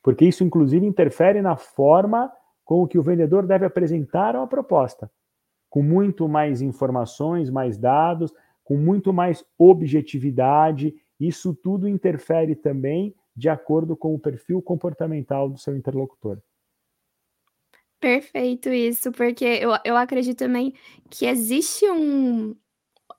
Porque 0.02 0.26
isso, 0.26 0.44
inclusive, 0.44 0.86
interfere 0.86 1.42
na 1.42 1.56
forma 1.56 2.32
com 2.64 2.88
que 2.88 2.98
o 2.98 3.04
vendedor 3.04 3.46
deve 3.46 3.66
apresentar 3.66 4.36
uma 4.36 4.48
proposta, 4.48 5.12
com 5.70 5.82
muito 5.82 6.28
mais 6.28 6.62
informações, 6.62 7.50
mais 7.50 7.78
dados, 7.78 8.34
com 8.64 8.78
muito 8.78 9.12
mais 9.12 9.46
objetividade 9.58 10.94
isso 11.20 11.54
tudo 11.54 11.88
interfere 11.88 12.56
também 12.56 13.16
de 13.36 13.50
acordo 13.50 13.96
com 13.96 14.14
o 14.14 14.20
perfil 14.20 14.62
comportamental 14.62 15.50
do 15.50 15.58
seu 15.58 15.76
interlocutor. 15.76 16.38
Perfeito 18.00 18.70
isso, 18.70 19.12
porque 19.14 19.46
eu, 19.46 19.72
eu 19.86 19.96
acredito 19.96 20.40
também 20.40 20.74
que 21.10 21.26
existe 21.26 21.90
um 21.90 22.54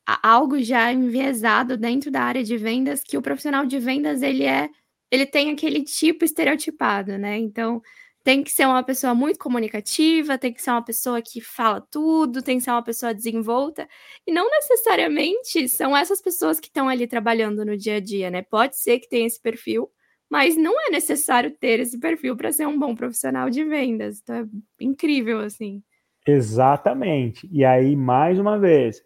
algo 0.07 0.63
já 0.63 0.93
enviesado 0.93 1.77
dentro 1.77 2.11
da 2.11 2.23
área 2.23 2.45
de 2.45 2.57
vendas, 2.57 3.03
que 3.03 3.17
o 3.17 3.23
profissional 3.23 3.67
de 3.67 3.79
vendas 3.79 4.23
ele 4.23 4.45
é 4.45 4.69
ele 5.11 5.27
tem 5.27 5.51
aquele 5.51 5.85
tipo 5.85 6.25
estereotipado, 6.25 7.17
né? 7.17 7.39
Então, 7.39 7.81
tem 8.25 8.43
que 8.43 8.51
ser 8.51 8.67
uma 8.67 8.83
pessoa 8.83 9.15
muito 9.15 9.39
comunicativa, 9.39 10.39
tem 10.39 10.53
que 10.53 10.63
ser 10.63 10.71
uma 10.71 10.83
pessoa 10.83 11.21
que 11.21 11.43
fala 11.43 11.81
tudo, 11.81 12.43
tem 12.43 12.57
que 12.57 12.65
ser 12.65 12.71
uma 12.71 12.83
pessoa 12.83 13.15
desenvolta. 13.15 13.87
E 14.27 14.33
não 14.33 14.51
necessariamente 14.51 15.69
são 15.69 15.95
essas 15.95 16.23
pessoas 16.23 16.59
que 16.59 16.69
estão 16.69 16.89
ali 16.89 17.07
trabalhando 17.07 17.65
no 17.65 17.77
dia 17.77 17.97
a 17.97 18.01
dia, 18.01 18.31
né? 18.31 18.43
Pode 18.43 18.79
ser 18.79 18.99
que 18.99 19.09
tenha 19.09 19.27
esse 19.27 19.41
perfil, 19.41 19.91
mas 20.31 20.57
não 20.57 20.73
é 20.89 20.91
necessário 20.91 21.51
ter 21.51 21.81
esse 21.81 22.01
perfil 22.01 22.35
para 22.35 22.51
ser 22.51 22.67
um 22.67 22.79
bom 22.79 22.95
profissional 22.95 23.51
de 23.51 23.63
vendas. 23.63 24.21
Então 24.23 24.37
é 24.37 24.45
incrível, 24.81 25.41
assim. 25.41 25.83
Exatamente. 26.27 27.47
E 27.53 27.63
aí, 27.63 27.95
mais 27.95 28.39
uma 28.39 28.59
vez, 28.59 29.03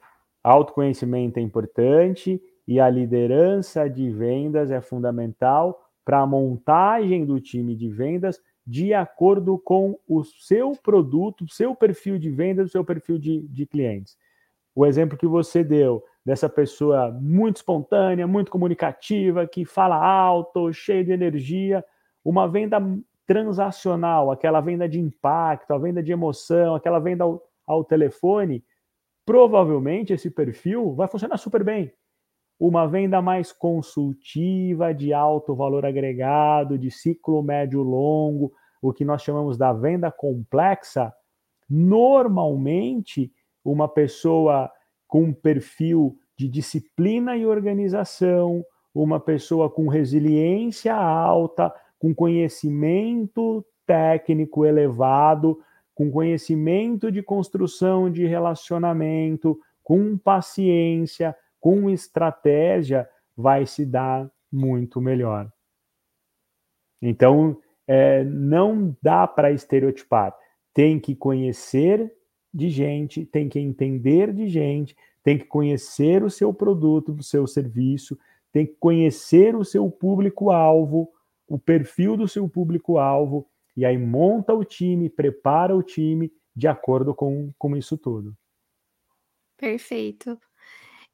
autoconhecimento 0.50 1.38
é 1.38 1.42
importante 1.42 2.40
e 2.66 2.80
a 2.80 2.88
liderança 2.88 3.88
de 3.88 4.10
vendas 4.10 4.70
é 4.70 4.80
fundamental 4.80 5.78
para 6.04 6.20
a 6.20 6.26
montagem 6.26 7.24
do 7.24 7.40
time 7.40 7.76
de 7.76 7.88
vendas 7.88 8.40
de 8.66 8.92
acordo 8.92 9.58
com 9.58 9.98
o 10.06 10.22
seu 10.24 10.72
produto, 10.72 11.44
o 11.44 11.48
seu 11.48 11.74
perfil 11.74 12.18
de 12.18 12.30
vendas, 12.30 12.68
o 12.68 12.72
seu 12.72 12.84
perfil 12.84 13.18
de, 13.18 13.46
de 13.48 13.66
clientes. 13.66 14.16
O 14.74 14.84
exemplo 14.86 15.18
que 15.18 15.26
você 15.26 15.64
deu 15.64 16.04
dessa 16.24 16.48
pessoa 16.48 17.10
muito 17.10 17.56
espontânea, 17.56 18.26
muito 18.26 18.50
comunicativa, 18.50 19.46
que 19.46 19.64
fala 19.64 19.96
alto, 19.96 20.72
cheio 20.72 21.04
de 21.04 21.12
energia, 21.12 21.84
uma 22.24 22.46
venda 22.46 22.78
transacional, 23.26 24.30
aquela 24.30 24.60
venda 24.60 24.88
de 24.88 25.00
impacto, 25.00 25.72
a 25.72 25.78
venda 25.78 26.02
de 26.02 26.12
emoção, 26.12 26.74
aquela 26.74 26.98
venda 26.98 27.24
ao, 27.24 27.42
ao 27.66 27.84
telefone, 27.84 28.62
provavelmente 29.28 30.14
esse 30.14 30.30
perfil 30.30 30.94
vai 30.94 31.06
funcionar 31.06 31.36
super 31.36 31.62
bem. 31.62 31.92
Uma 32.58 32.86
venda 32.86 33.20
mais 33.20 33.52
consultiva, 33.52 34.94
de 34.94 35.12
alto 35.12 35.54
valor 35.54 35.84
agregado, 35.84 36.78
de 36.78 36.90
ciclo 36.90 37.42
médio-longo, 37.42 38.50
o 38.80 38.90
que 38.90 39.04
nós 39.04 39.20
chamamos 39.20 39.58
da 39.58 39.70
venda 39.70 40.10
complexa, 40.10 41.12
normalmente 41.68 43.30
uma 43.62 43.86
pessoa 43.86 44.72
com 45.06 45.24
um 45.24 45.32
perfil 45.34 46.18
de 46.34 46.48
disciplina 46.48 47.36
e 47.36 47.44
organização, 47.44 48.64
uma 48.94 49.20
pessoa 49.20 49.68
com 49.68 49.88
resiliência 49.88 50.94
alta, 50.94 51.70
com 51.98 52.14
conhecimento 52.14 53.62
técnico 53.86 54.64
elevado, 54.64 55.58
com 55.98 56.12
conhecimento 56.12 57.10
de 57.10 57.24
construção 57.24 58.08
de 58.08 58.24
relacionamento, 58.24 59.58
com 59.82 60.16
paciência, 60.16 61.34
com 61.58 61.90
estratégia, 61.90 63.10
vai 63.36 63.66
se 63.66 63.84
dar 63.84 64.30
muito 64.50 65.00
melhor. 65.00 65.50
Então, 67.02 67.58
é, 67.84 68.22
não 68.22 68.96
dá 69.02 69.26
para 69.26 69.50
estereotipar. 69.50 70.32
Tem 70.72 71.00
que 71.00 71.16
conhecer 71.16 72.14
de 72.54 72.70
gente, 72.70 73.26
tem 73.26 73.48
que 73.48 73.58
entender 73.58 74.32
de 74.32 74.46
gente, 74.46 74.96
tem 75.24 75.36
que 75.36 75.46
conhecer 75.46 76.22
o 76.22 76.30
seu 76.30 76.54
produto, 76.54 77.12
o 77.12 77.24
seu 77.24 77.44
serviço, 77.44 78.16
tem 78.52 78.64
que 78.64 78.76
conhecer 78.78 79.56
o 79.56 79.64
seu 79.64 79.90
público-alvo, 79.90 81.10
o 81.48 81.58
perfil 81.58 82.16
do 82.16 82.28
seu 82.28 82.48
público-alvo, 82.48 83.48
e 83.78 83.84
aí 83.84 83.96
monta 83.96 84.52
o 84.52 84.64
time, 84.64 85.08
prepara 85.08 85.76
o 85.76 85.84
time 85.84 86.32
de 86.52 86.66
acordo 86.66 87.14
com, 87.14 87.52
com 87.56 87.76
isso 87.76 87.96
tudo. 87.96 88.36
Perfeito. 89.56 90.36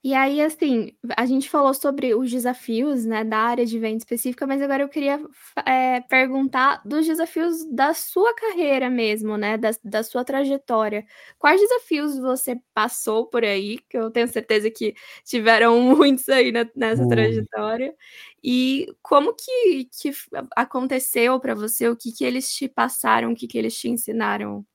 E 0.04 0.12
aí, 0.12 0.42
assim, 0.42 0.92
a 1.16 1.24
gente 1.24 1.48
falou 1.48 1.72
sobre 1.72 2.14
os 2.14 2.30
desafios, 2.30 3.06
né, 3.06 3.24
da 3.24 3.38
área 3.38 3.64
de 3.64 3.78
venda 3.78 3.96
específica, 3.96 4.46
mas 4.46 4.60
agora 4.60 4.82
eu 4.82 4.88
queria 4.90 5.18
é, 5.64 6.02
perguntar 6.02 6.82
dos 6.84 7.06
desafios 7.06 7.64
da 7.72 7.94
sua 7.94 8.34
carreira 8.34 8.90
mesmo, 8.90 9.38
né, 9.38 9.56
da, 9.56 9.70
da 9.82 10.02
sua 10.02 10.22
trajetória. 10.22 11.06
Quais 11.38 11.58
desafios 11.58 12.18
você 12.18 12.60
passou 12.74 13.26
por 13.26 13.42
aí, 13.44 13.78
que 13.88 13.96
eu 13.96 14.10
tenho 14.10 14.28
certeza 14.28 14.70
que 14.70 14.94
tiveram 15.24 15.80
muitos 15.96 16.28
aí 16.28 16.52
na, 16.52 16.68
nessa 16.76 17.08
trajetória, 17.08 17.94
e 18.42 18.86
como 19.00 19.34
que, 19.34 19.86
que 19.86 20.10
aconteceu 20.54 21.40
para 21.40 21.54
você, 21.54 21.88
o 21.88 21.96
que, 21.96 22.12
que 22.12 22.24
eles 22.26 22.52
te 22.52 22.68
passaram, 22.68 23.32
o 23.32 23.34
que, 23.34 23.46
que 23.46 23.56
eles 23.56 23.74
te 23.74 23.88
ensinaram 23.88 24.66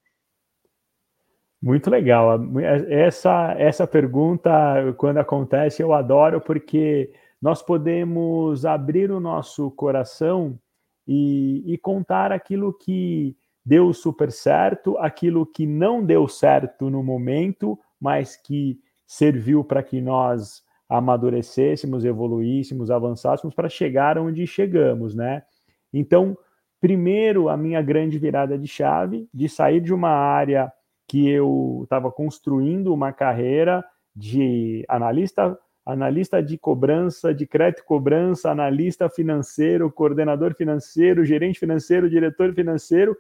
muito 1.62 1.90
legal. 1.90 2.40
Essa, 2.88 3.54
essa 3.58 3.86
pergunta, 3.86 4.52
quando 4.98 5.18
acontece, 5.18 5.82
eu 5.82 5.94
adoro, 5.94 6.40
porque 6.40 7.12
nós 7.42 7.62
podemos 7.62 8.66
abrir 8.66 9.12
o 9.12 9.20
nosso 9.20 9.72
coração 9.72 10.58
e, 11.08 11.64
e 11.66 11.78
contar 11.78 12.32
aquilo 12.32 12.74
que 12.74 13.36
deu 13.66 13.94
super 13.94 14.32
certo, 14.32 14.98
aquilo 14.98 15.46
que 15.46 15.66
não 15.66 16.04
deu 16.04 16.28
certo 16.28 16.90
no 16.90 17.04
momento, 17.04 17.78
mas 18.00 18.36
que 18.36 18.80
serviu 19.06 19.64
para 19.64 19.84
que 19.84 20.02
nós 20.02 20.64
amadurecêssemos, 20.88 22.04
evoluíssemos, 22.04 22.90
avançássemos 22.90 23.54
para 23.54 23.70
chegar 23.70 24.18
onde 24.18 24.48
chegamos, 24.48 25.14
né? 25.14 25.44
Então, 25.94 26.38
primeiro, 26.82 27.50
a 27.50 27.58
minha 27.58 27.82
grande 27.82 28.18
virada 28.18 28.58
de 28.58 28.68
chave 28.68 29.28
de 29.34 29.48
sair 29.48 29.82
de 29.82 29.94
uma 29.94 30.10
área 30.10 30.72
que 31.10 31.28
eu 31.28 31.82
estava 31.84 32.12
construindo 32.12 32.94
uma 32.94 33.12
carreira 33.12 33.84
de 34.16 34.86
analista, 34.88 35.58
analista 35.84 36.42
de 36.42 36.56
cobrança, 36.56 37.34
de 37.34 37.48
crédito 37.48 37.84
cobrança, 37.84 38.52
analista 38.52 39.10
financeiro, 39.10 39.92
coordenador 39.92 40.54
financeiro, 40.54 41.26
gerente 41.26 41.60
financeiro, 41.60 42.08
diretor 42.08 42.54
financeiro, 42.54 43.18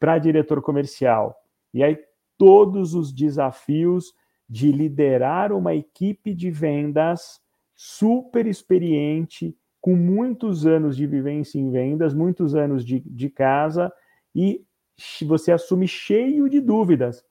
para 0.00 0.16
diretor 0.16 0.62
comercial. 0.62 1.36
E 1.74 1.84
aí 1.84 1.98
todos 2.38 2.94
os 2.94 3.12
desafios 3.12 4.14
de 4.48 4.72
liderar 4.72 5.52
uma 5.52 5.74
equipe 5.74 6.32
de 6.32 6.50
vendas 6.50 7.42
super 7.76 8.46
experiente, 8.46 9.54
com 9.82 9.94
muitos 9.94 10.66
anos 10.66 10.96
de 10.96 11.06
vivência 11.06 11.58
em 11.58 11.70
vendas, 11.70 12.14
muitos 12.14 12.54
anos 12.54 12.82
de, 12.86 13.00
de 13.00 13.28
casa, 13.28 13.92
e 14.34 14.64
você 15.24 15.52
assume 15.52 15.86
cheio 15.86 16.48
de 16.48 16.60
dúvidas. 16.60 17.24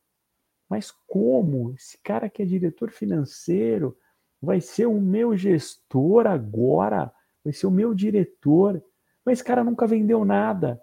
Mas 0.69 0.91
como? 1.07 1.73
Esse 1.73 1.97
cara 2.01 2.29
que 2.29 2.41
é 2.41 2.45
diretor 2.45 2.91
financeiro 2.91 3.97
vai 4.41 4.61
ser 4.61 4.85
o 4.85 4.99
meu 4.99 5.35
gestor 5.35 6.27
agora? 6.27 7.11
Vai 7.43 7.53
ser 7.53 7.67
o 7.67 7.71
meu 7.71 7.93
diretor? 7.93 8.81
Mas 9.25 9.39
esse 9.39 9.43
cara 9.43 9.63
nunca 9.63 9.85
vendeu 9.85 10.23
nada. 10.23 10.81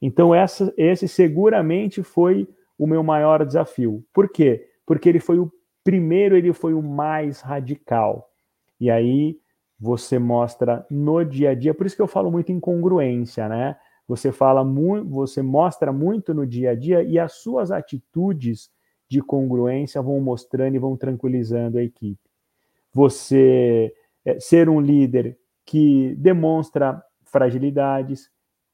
Então, 0.00 0.34
essa, 0.34 0.72
esse 0.76 1.08
seguramente 1.08 2.02
foi 2.02 2.48
o 2.78 2.86
meu 2.86 3.02
maior 3.02 3.44
desafio. 3.44 4.04
Por 4.12 4.28
quê? 4.28 4.68
Porque 4.84 5.08
ele 5.08 5.20
foi 5.20 5.38
o 5.38 5.50
primeiro, 5.82 6.36
ele 6.36 6.52
foi 6.52 6.74
o 6.74 6.82
mais 6.82 7.40
radical. 7.40 8.30
E 8.78 8.90
aí 8.90 9.38
você 9.78 10.18
mostra 10.18 10.86
no 10.90 11.24
dia 11.24 11.50
a 11.50 11.54
dia, 11.54 11.74
por 11.74 11.86
isso 11.86 11.96
que 11.96 12.02
eu 12.02 12.06
falo 12.06 12.30
muito 12.30 12.50
em 12.50 12.60
congruência, 12.60 13.48
né? 13.48 13.76
Você 14.08 14.30
fala 14.30 14.64
muito, 14.64 15.08
você 15.08 15.42
mostra 15.42 15.92
muito 15.92 16.32
no 16.32 16.46
dia 16.46 16.70
a 16.70 16.74
dia 16.74 17.02
e 17.02 17.18
as 17.18 17.32
suas 17.32 17.70
atitudes 17.70 18.70
de 19.08 19.20
congruência 19.20 20.00
vão 20.00 20.20
mostrando 20.20 20.76
e 20.76 20.78
vão 20.78 20.96
tranquilizando 20.96 21.78
a 21.78 21.82
equipe. 21.82 22.20
Você 22.92 23.92
é, 24.24 24.38
ser 24.40 24.68
um 24.68 24.80
líder 24.80 25.38
que 25.64 26.14
demonstra 26.16 27.02
fragilidades, 27.24 28.30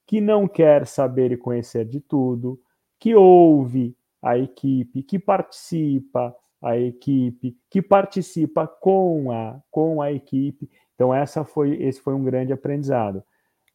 que 0.06 0.20
não 0.20 0.46
quer 0.46 0.86
saber 0.86 1.32
e 1.32 1.36
conhecer 1.36 1.86
de 1.86 2.00
tudo, 2.00 2.60
que 2.98 3.14
ouve 3.14 3.96
a 4.20 4.38
equipe, 4.38 5.02
que 5.02 5.18
participa 5.18 6.34
a 6.60 6.78
equipe, 6.78 7.56
que 7.68 7.82
participa 7.82 8.66
com 8.66 9.32
a 9.32 9.60
com 9.70 10.00
a 10.00 10.12
equipe. 10.12 10.70
Então 10.94 11.12
essa 11.12 11.44
foi 11.44 11.82
esse 11.82 12.00
foi 12.00 12.14
um 12.14 12.22
grande 12.22 12.52
aprendizado. 12.52 13.22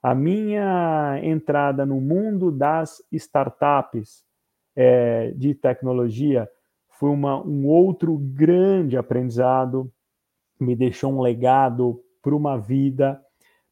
A 0.08 0.16
minha 0.16 1.20
entrada 1.22 1.86
no 1.86 2.00
mundo 2.00 2.50
das 2.50 3.04
startups 3.12 4.24
é, 4.74 5.32
de 5.32 5.54
tecnologia 5.54 6.50
foi 6.92 7.10
uma, 7.10 7.46
um 7.46 7.68
outro 7.68 8.18
grande 8.18 8.96
aprendizado, 8.96 9.92
me 10.58 10.78
deixou 10.78 11.12
um 11.12 11.20
legado 11.20 12.02
para 12.22 12.34
uma 12.34 12.58
vida, 12.58 13.22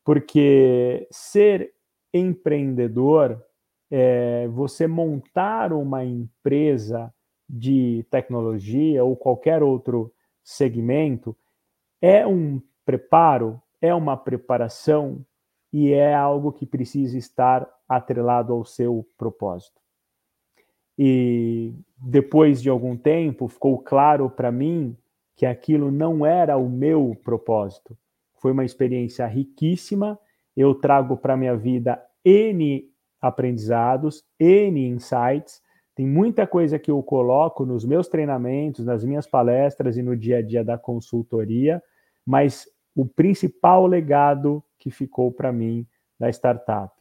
porque 0.04 1.08
ser 1.10 1.72
empreendedor, 2.14 3.42
é, 3.90 4.46
você 4.50 4.88
montar 4.88 5.72
uma 5.72 6.04
empresa 6.04 7.14
de 7.48 8.06
tecnologia 8.12 9.06
ou 9.06 9.16
qualquer 9.16 9.64
outro 9.64 10.14
segmento, 10.44 11.34
é 12.02 12.28
um 12.28 12.62
preparo 12.86 13.62
é 13.82 13.96
uma 13.96 14.18
preparação 14.18 15.26
e 15.78 15.92
é 15.92 16.16
algo 16.16 16.54
que 16.54 16.66
precisa 16.66 17.18
estar 17.18 17.70
atrelado 17.86 18.54
ao 18.54 18.64
seu 18.64 19.06
propósito. 19.18 19.82
E 20.98 21.74
depois 21.98 22.62
de 22.62 22.70
algum 22.70 22.96
tempo, 22.96 23.50
ficou 23.50 23.80
claro 23.80 24.30
para 24.30 24.54
mim 24.54 24.96
que 25.36 25.46
aquilo 25.46 25.92
não 25.92 26.26
era 26.26 26.56
o 26.56 26.70
meu 26.70 27.14
propósito. 27.26 27.98
Foi 28.36 28.54
uma 28.54 28.64
experiência 28.64 29.28
riquíssima. 29.28 30.18
Eu 30.56 30.74
trago 30.76 31.18
para 31.18 31.36
minha 31.36 31.58
vida 31.58 32.02
N 32.24 32.90
aprendizados, 33.20 34.24
N 34.40 34.88
insights. 34.88 35.62
Tem 35.94 36.08
muita 36.08 36.48
coisa 36.48 36.80
que 36.80 36.90
eu 36.90 37.04
coloco 37.04 37.66
nos 37.66 37.84
meus 37.84 38.08
treinamentos, 38.08 38.86
nas 38.86 39.04
minhas 39.04 39.28
palestras 39.28 39.98
e 39.98 40.02
no 40.02 40.16
dia 40.16 40.38
a 40.38 40.42
dia 40.42 40.64
da 40.64 40.78
consultoria, 40.78 41.84
mas 42.26 42.66
o 42.96 43.06
principal 43.06 43.86
legado 43.86 44.64
que 44.86 44.92
ficou 44.92 45.32
para 45.32 45.52
mim 45.52 45.88
da 46.20 46.30
startup. 46.30 46.94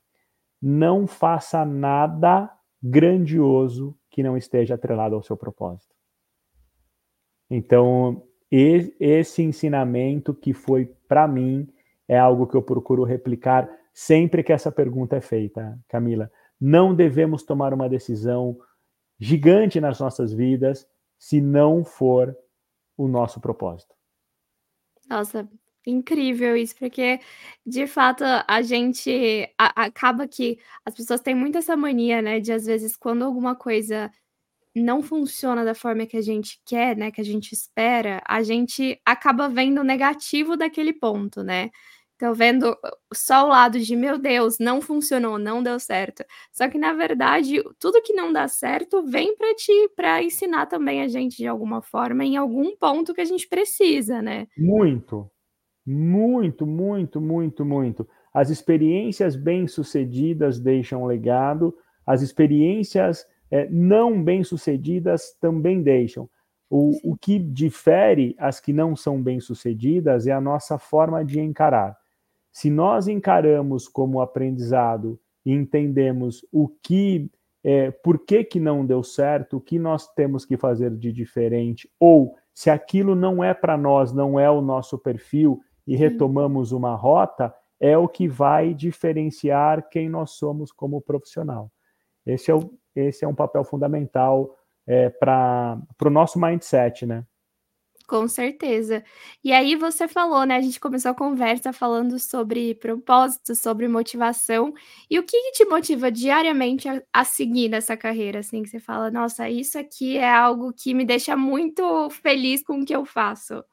Não 0.61 1.07
faça 1.07 1.67
nada 1.67 2.51
grandioso 2.83 3.95
que 4.11 4.23
não 4.23 4.39
esteja 4.39 4.75
atrelado 4.75 5.15
ao 5.15 5.23
seu 5.23 5.37
propósito. 5.37 5.95
Então, 7.51 8.27
esse 8.51 9.43
ensinamento 9.43 10.33
que 10.33 10.55
foi 10.55 10.87
para 11.07 11.29
mim 11.29 11.69
é 12.09 12.19
algo 12.19 12.47
que 12.47 12.57
eu 12.57 12.63
procuro 12.63 13.05
replicar 13.05 13.69
sempre 13.93 14.43
que 14.43 14.53
essa 14.53 14.73
pergunta 14.73 15.17
é 15.17 15.21
feita, 15.21 15.79
Camila. 15.87 16.33
Não 16.59 16.95
devemos 16.95 17.43
tomar 17.43 17.75
uma 17.75 17.87
decisão 17.87 18.57
gigante 19.19 19.79
nas 19.79 20.01
nossas 20.01 20.33
vidas 20.33 20.89
se 21.19 21.39
não 21.39 21.85
for 21.85 22.35
o 22.97 23.07
nosso 23.07 23.43
propósito. 23.43 23.95
Nossa, 25.07 25.47
incrível 25.87 26.57
isso, 26.57 26.75
porque 26.77 27.21
de 27.67 27.87
fato 27.87 28.25
a 28.49 28.63
gente 28.63 29.49
a, 29.59 29.85
acaba 29.85 30.27
que 30.27 30.59
as 30.85 30.95
pessoas 30.95 31.21
têm 31.21 31.35
muito 31.35 31.59
essa 31.59 31.77
mania, 31.77 32.23
né, 32.23 32.41
de 32.41 32.53
às 32.53 32.67
vezes 32.67 32.97
quando 32.97 33.25
alguma 33.25 33.55
coisa 33.55 34.11
não 34.75 35.03
funciona 35.03 35.65
da 35.65 35.75
forma 35.75 36.07
que 36.07 36.17
a 36.17 36.23
gente 36.23 36.61
quer, 36.67 36.97
né, 36.97 37.11
que 37.11 37.21
a 37.21 37.25
gente 37.25 37.53
espera, 37.53 38.23
a 38.27 38.43
gente 38.43 39.01
acaba 39.05 39.49
vendo 39.49 39.81
o 39.81 39.85
negativo 39.85 40.57
daquele 40.57 40.93
ponto, 40.93 41.43
né? 41.43 41.71
Então, 42.17 42.33
vendo 42.33 42.77
só 43.13 43.45
o 43.45 43.49
lado 43.49 43.79
de, 43.79 43.97
meu 43.97 44.17
Deus, 44.19 44.59
não 44.59 44.81
funcionou, 44.81 45.37
não 45.37 45.63
deu 45.63 45.81
certo. 45.81 46.25
Só 46.53 46.69
que, 46.69 46.79
na 46.79 46.93
verdade, 46.93 47.63
tudo 47.79 48.01
que 48.03 48.13
não 48.13 48.33
dá 48.33 48.47
certo 48.47 49.03
vem 49.03 49.37
para 49.37 49.53
ti, 49.55 49.73
para 49.97 50.23
ensinar 50.23 50.67
também 50.67 51.03
a 51.03 51.09
gente 51.09 51.37
de 51.37 51.47
alguma 51.47 51.83
forma, 51.83 52.25
em 52.25 52.37
algum 52.37 52.77
ponto 52.77 53.13
que 53.13 53.21
a 53.21 53.25
gente 53.25 53.49
precisa, 53.49 54.23
né? 54.23 54.47
Muito, 54.57 55.29
muito, 55.87 56.67
muito, 56.67 57.21
muito, 57.21 57.65
muito. 57.65 58.09
As 58.33 58.51
experiências 58.51 59.37
bem-sucedidas 59.37 60.59
deixam 60.59 61.03
um 61.03 61.07
legado, 61.07 61.77
as 62.07 62.23
experiências 62.23 63.27
é, 63.51 63.69
não 63.71 64.23
bem-sucedidas 64.23 65.37
também 65.41 65.83
deixam. 65.83 66.29
O, 66.69 67.13
o 67.13 67.17
que 67.17 67.39
difere 67.39 68.35
as 68.39 68.59
que 68.59 68.73
não 68.73 68.97
são 68.97 69.23
bem-sucedidas 69.23 70.27
é 70.27 70.33
a 70.33 70.41
nossa 70.41 70.79
forma 70.79 71.25
de 71.25 71.39
encarar. 71.39 71.97
Se 72.51 72.71
nós 72.71 73.07
encaramos 73.07 73.87
como 73.87 74.21
aprendizado 74.21 75.19
e 75.45 75.53
entendemos 75.53 76.45
o 76.51 76.69
que, 76.69 77.31
é, 77.63 77.91
por 77.91 78.19
que, 78.21 78.43
que 78.43 78.59
não 78.59 78.85
deu 78.85 79.03
certo, 79.03 79.59
o 79.59 79.61
que 79.61 79.79
nós 79.79 80.09
temos 80.15 80.45
que 80.45 80.57
fazer 80.57 80.91
de 80.97 81.13
diferente, 81.13 81.89
ou 82.01 82.35
se 82.53 82.71
aquilo 82.71 83.15
não 83.15 83.43
é 83.43 83.53
para 83.53 83.77
nós, 83.77 84.13
não 84.13 84.39
é 84.39 84.49
o 84.51 84.61
nosso 84.61 84.99
perfil, 84.99 85.61
e 85.87 85.97
retomamos 85.97 86.73
uma 86.73 86.95
rota, 86.95 87.55
é 87.79 87.97
o 87.99 88.09
que 88.09 88.27
vai 88.27 88.73
diferenciar 88.73 89.89
quem 89.89 90.09
nós 90.09 90.33
somos 90.33 90.73
como 90.73 91.01
profissional. 91.01 91.71
Esse 92.25 92.51
é, 92.51 92.55
o, 92.55 92.73
esse 92.95 93.25
é 93.25 93.29
um 93.29 93.35
papel 93.35 93.65
fundamental 93.65 94.57
é, 94.87 95.11
para 95.11 95.79
o 96.03 96.11
nosso 96.11 96.41
mindset, 96.41 97.05
né? 97.05 97.27
Com 98.07 98.29
certeza. 98.29 99.03
E 99.43 99.51
aí 99.51 99.77
você 99.77 100.07
falou, 100.07 100.45
né? 100.45 100.57
A 100.57 100.61
gente 100.61 100.79
começou 100.79 101.11
a 101.11 101.15
conversa 101.15 101.73
falando 101.73 102.19
sobre 102.19 102.75
propósito, 102.75 103.55
sobre 103.55 103.89
motivação. 103.89 104.75
E 105.09 105.19
o 105.19 105.23
que, 105.23 105.41
que 105.41 105.53
te 105.53 105.65
motiva 105.65 106.13
diariamente 106.13 106.87
a, 106.87 107.03
a, 107.11 107.25
seguir 107.25 107.71
nessa 107.71 107.97
carreira? 107.97 108.41
Assim, 108.41 108.63
que 108.63 108.69
você 108.69 108.79
fala, 108.79 109.11
nossa, 109.11 109.49
isso 109.49 109.79
aqui 109.79 110.19
é 110.19 110.31
algo 110.31 110.73
que 110.73 110.93
me 110.93 111.05
deixa 111.05 111.35
muito 111.35 112.11
feliz 112.11 112.63
com 112.63 112.81
o 112.81 112.85
que 112.85 112.95
eu 112.95 113.07
faço 113.07 113.65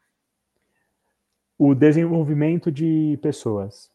o 1.63 1.75
desenvolvimento 1.75 2.71
de 2.71 3.19
pessoas. 3.21 3.91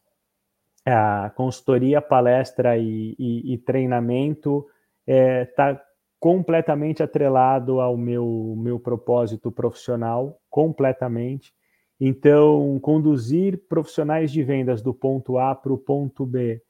A 0.85 1.33
consultoria, 1.35 2.00
palestra 2.00 2.79
e, 2.79 3.16
e, 3.18 3.55
e 3.55 3.59
treinamento 3.59 4.64
está 5.05 5.70
é, 5.70 5.81
completamente 6.20 7.02
atrelado 7.02 7.81
ao 7.81 7.96
meu, 7.96 8.55
meu 8.57 8.79
propósito 8.79 9.50
profissional, 9.50 10.40
completamente. 10.48 11.52
Então, 12.00 12.79
conduzir 12.81 13.59
profissionais 13.68 14.31
de 14.31 14.44
vendas 14.44 14.81
do 14.81 14.94
ponto 14.94 15.37
A 15.37 15.52
para 15.52 15.72
o 15.72 15.79
ponto 15.79 16.24
B, 16.24 16.62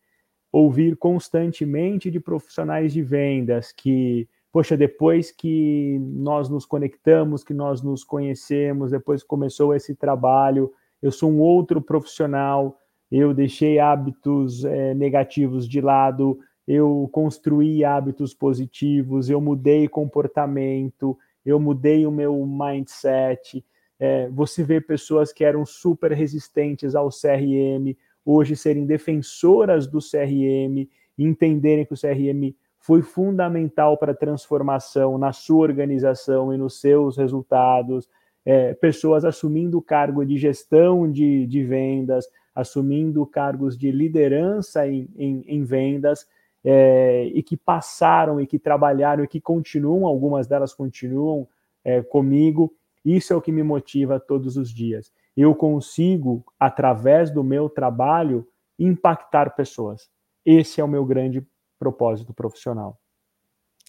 ouvir 0.51 0.97
constantemente 0.97 2.11
de 2.11 2.19
profissionais 2.19 2.91
de 2.91 3.03
vendas 3.03 3.71
que, 3.71 4.27
poxa, 4.51 4.79
depois 4.79 5.31
que 5.31 5.99
nós 6.01 6.49
nos 6.49 6.65
conectamos, 6.65 7.45
que 7.45 7.53
nós 7.53 7.83
nos 7.83 8.03
conhecemos, 8.03 8.93
depois 8.93 9.23
começou 9.23 9.75
esse 9.75 9.95
trabalho, 9.95 10.73
eu 11.03 11.13
sou 11.13 11.31
um 11.31 11.41
outro 11.41 11.81
profissional, 11.81 12.79
eu 13.11 13.33
deixei 13.33 13.79
hábitos 13.79 14.65
é, 14.65 14.95
negativos 14.95 15.69
de 15.69 15.81
lado, 15.81 16.39
eu 16.67 17.09
construí 17.13 17.85
hábitos 17.85 18.35
positivos, 18.35 19.31
eu 19.31 19.41
mudei 19.41 19.89
comportamento, 19.89 21.17
eu 21.45 21.61
mudei 21.61 22.05
o 22.07 22.11
meu 22.11 22.45
mindset. 22.45 23.65
É, 23.99 24.29
você 24.31 24.65
vê 24.65 24.81
pessoas 24.81 25.33
que 25.33 25.45
eram 25.45 25.65
super 25.65 26.13
resistentes 26.13 26.95
ao 26.95 27.09
CRM, 27.09 27.97
hoje 28.25 28.57
serem 28.57 28.85
defensoras 28.85 29.87
do 29.87 30.01
CRM, 30.01 30.89
entenderem 31.17 31.87
que 31.87 31.95
o 31.95 32.01
CRM 32.01 32.53
foi 32.81 33.03
fundamental 33.03 33.97
para 33.97 34.13
a 34.13 34.17
transformação 34.17 35.17
na 35.17 35.33
sua 35.33 35.63
organização 35.63 36.53
e 36.53 36.57
nos 36.57 36.81
seus 36.81 37.17
resultados 37.17 38.09
é, 38.47 38.73
pessoas 38.75 39.25
assumindo 39.25 39.83
cargo 39.83 40.25
de 40.25 40.39
gestão 40.39 41.11
de, 41.11 41.45
de 41.47 41.65
vendas, 41.65 42.27
assumindo 42.55 43.27
cargos 43.27 43.77
de 43.77 43.91
liderança 43.91 44.87
em, 44.87 45.09
em, 45.17 45.45
em 45.49 45.65
vendas, 45.65 46.27
é, 46.65 47.25
e 47.27 47.43
que 47.43 47.57
passaram 47.57 48.41
e 48.41 48.47
que 48.47 48.59
trabalharam 48.59 49.25
e 49.25 49.29
que 49.29 49.41
continuam, 49.41 50.07
algumas 50.07 50.47
delas 50.47 50.73
continuam 50.73 51.49
é, 51.85 52.03
comigo. 52.03 52.73
Isso 53.05 53.33
é 53.33 53.37
o 53.37 53.43
que 53.43 53.53
me 53.53 53.65
motiva 53.65 54.21
todos 54.21 54.57
os 54.57 54.71
dias. 54.71 55.13
Eu 55.37 55.55
consigo, 55.55 56.45
através 56.59 57.31
do 57.31 57.45
meu 57.45 57.69
trabalho, 57.69 58.49
impactar 58.79 59.55
pessoas. 59.55 60.09
Esse 60.45 60.81
é 60.81 60.85
o 60.85 60.89
meu 60.89 61.05
grande 61.05 61.47
propósito 61.79 62.33
profissional. 62.33 62.99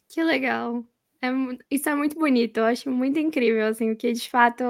Que 0.10 0.24
legal. 0.24 0.84
É, 1.22 1.28
isso 1.72 1.90
é 1.90 1.96
muito 1.96 2.18
bonito, 2.18 2.58
eu 2.58 2.66
acho 2.66 2.92
muito 2.92 3.18
incrível, 3.20 3.68
assim, 3.68 3.96
que 3.96 4.14
de 4.14 4.30
fato, 4.30 4.64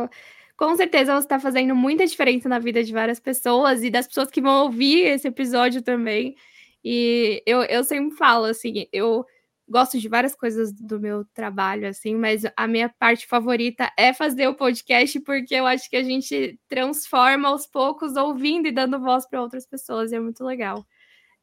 com 0.56 0.76
certeza 0.76 1.14
você 1.14 1.26
está 1.26 1.40
fazendo 1.40 1.76
muita 1.76 2.06
diferença 2.08 2.48
na 2.48 2.58
vida 2.60 2.84
de 2.84 2.94
várias 2.94 3.20
pessoas 3.20 3.84
e 3.84 3.90
das 3.90 4.08
pessoas 4.08 4.30
que 4.32 4.42
vão 4.42 4.64
ouvir 4.64 5.06
esse 5.08 5.28
episódio 5.28 5.82
também. 5.82 6.36
E 6.84 7.44
eu, 7.46 7.64
eu 7.64 7.84
sempre 7.84 8.16
falo, 8.16 8.46
assim, 8.46 8.88
eu 8.94 9.26
gosto 9.68 10.00
de 10.00 10.08
várias 10.08 10.34
coisas 10.36 10.72
do 10.72 11.00
meu 11.00 11.26
trabalho, 11.34 11.88
assim, 11.88 12.16
mas 12.16 12.44
a 12.56 12.66
minha 12.68 12.88
parte 12.88 13.28
favorita 13.28 13.92
é 13.98 14.14
fazer 14.14 14.48
o 14.48 14.56
podcast, 14.56 15.20
porque 15.22 15.54
eu 15.56 15.66
acho 15.68 15.90
que 15.90 15.98
a 15.98 16.04
gente 16.04 16.58
transforma 16.70 17.50
aos 17.50 17.68
poucos 17.68 18.16
ouvindo 18.16 18.68
e 18.68 18.72
dando 18.72 19.00
voz 19.02 19.28
para 19.28 19.42
outras 19.42 19.66
pessoas, 19.68 20.12
e 20.12 20.16
é 20.16 20.20
muito 20.20 20.44
legal. 20.46 20.86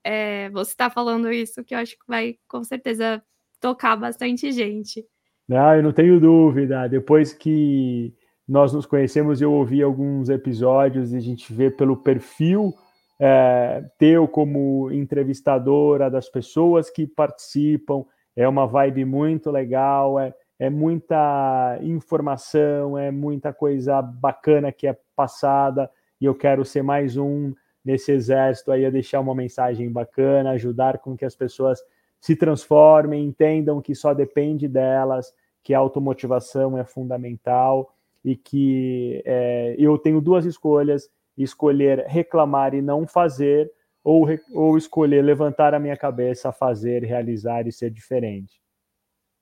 É, 0.05 0.51
você 0.51 0.73
está 0.73 0.91
falando 0.91 1.33
isso, 1.33 1.65
que 1.65 1.75
eu 1.75 1.79
acho 1.79 1.93
que 1.99 2.05
vai, 2.09 2.39
com 2.49 2.65
certeza, 2.65 3.23
tocar 3.65 3.97
bastante 3.97 4.53
gente. 4.53 5.03
Não, 5.49 5.75
eu 5.75 5.83
não 5.83 5.91
tenho 5.91 6.21
dúvida. 6.21 6.87
Depois 6.87 7.33
que 7.33 8.13
nós 8.47 8.75
nos 8.75 8.85
conhecemos, 8.85 9.41
eu 9.41 9.51
ouvi 9.51 9.83
alguns 9.83 10.29
episódios 10.29 11.15
e 11.15 11.17
a 11.17 11.21
gente 11.21 11.51
vê 11.51 11.71
pelo 11.71 11.97
perfil 11.97 12.75
é, 13.19 13.83
teu 13.99 14.29
como 14.29 14.93
entrevistadora 14.93 16.11
das 16.11 16.29
pessoas 16.29 16.91
que 16.91 17.07
participam. 17.07 18.05
É 18.37 18.47
uma 18.47 18.67
vibe 18.67 19.07
muito 19.07 19.51
legal, 19.51 20.21
é, 20.21 20.35
é 20.59 20.69
muita 20.69 21.79
informação, 21.81 22.99
é 22.99 23.11
muita 23.11 23.51
coisa 23.51 24.03
bacana 24.03 24.71
que 24.71 24.87
é 24.87 24.95
passada 25.17 25.91
e 26.21 26.27
eu 26.27 26.35
quero 26.35 26.67
ser 26.67 26.83
mais 26.83 27.17
um 27.17 27.55
nesse 27.83 28.13
exército 28.13 28.71
aí 28.71 28.85
a 28.85 28.91
deixar 28.91 29.21
uma 29.21 29.35
mensagem 29.35 29.91
bacana, 29.91 30.51
ajudar 30.51 30.99
com 30.99 31.17
que 31.17 31.25
as 31.25 31.35
pessoas 31.35 31.81
se 32.25 32.35
transformem, 32.35 33.23
entendam 33.23 33.83
que 33.83 33.95
só 33.95 34.15
depende 34.15 34.67
delas, 34.67 35.31
que 35.63 35.75
a 35.75 35.79
automotivação 35.79 36.79
é 36.79 36.83
fundamental 36.83 37.95
e 38.25 38.35
que 38.35 39.23
é, 39.27 39.77
eu 39.79 39.99
tenho 39.99 40.23
duas 40.23 40.47
escolhas. 40.47 41.11
escolher 41.37 42.07
reclamar 42.07 42.73
e 42.73 42.81
não 42.81 43.07
fazer, 43.07 43.71
ou, 44.03 44.27
ou 44.55 44.79
escolher 44.79 45.21
levantar 45.21 45.75
a 45.75 45.79
minha 45.79 45.99
cabeça, 45.99 46.51
fazer, 46.51 47.05
realizar 47.05 47.67
e 47.67 47.73
ser 47.73 47.91
diferente. 47.91 48.59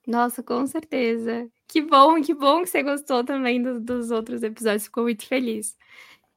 Nossa, 0.05 0.43
com 0.43 0.67
certeza. 0.67 1.49
Que 1.69 1.81
bom, 1.83 2.21
que 2.21 2.35
bom 2.35 2.63
que 2.63 2.69
você 2.69 2.83
gostou 2.83 3.23
também 3.23 3.63
do, 3.63 3.79
dos 3.79 4.11
outros 4.11 4.43
episódios, 4.43 4.87
ficou 4.87 5.05
muito 5.05 5.25
feliz. 5.25 5.77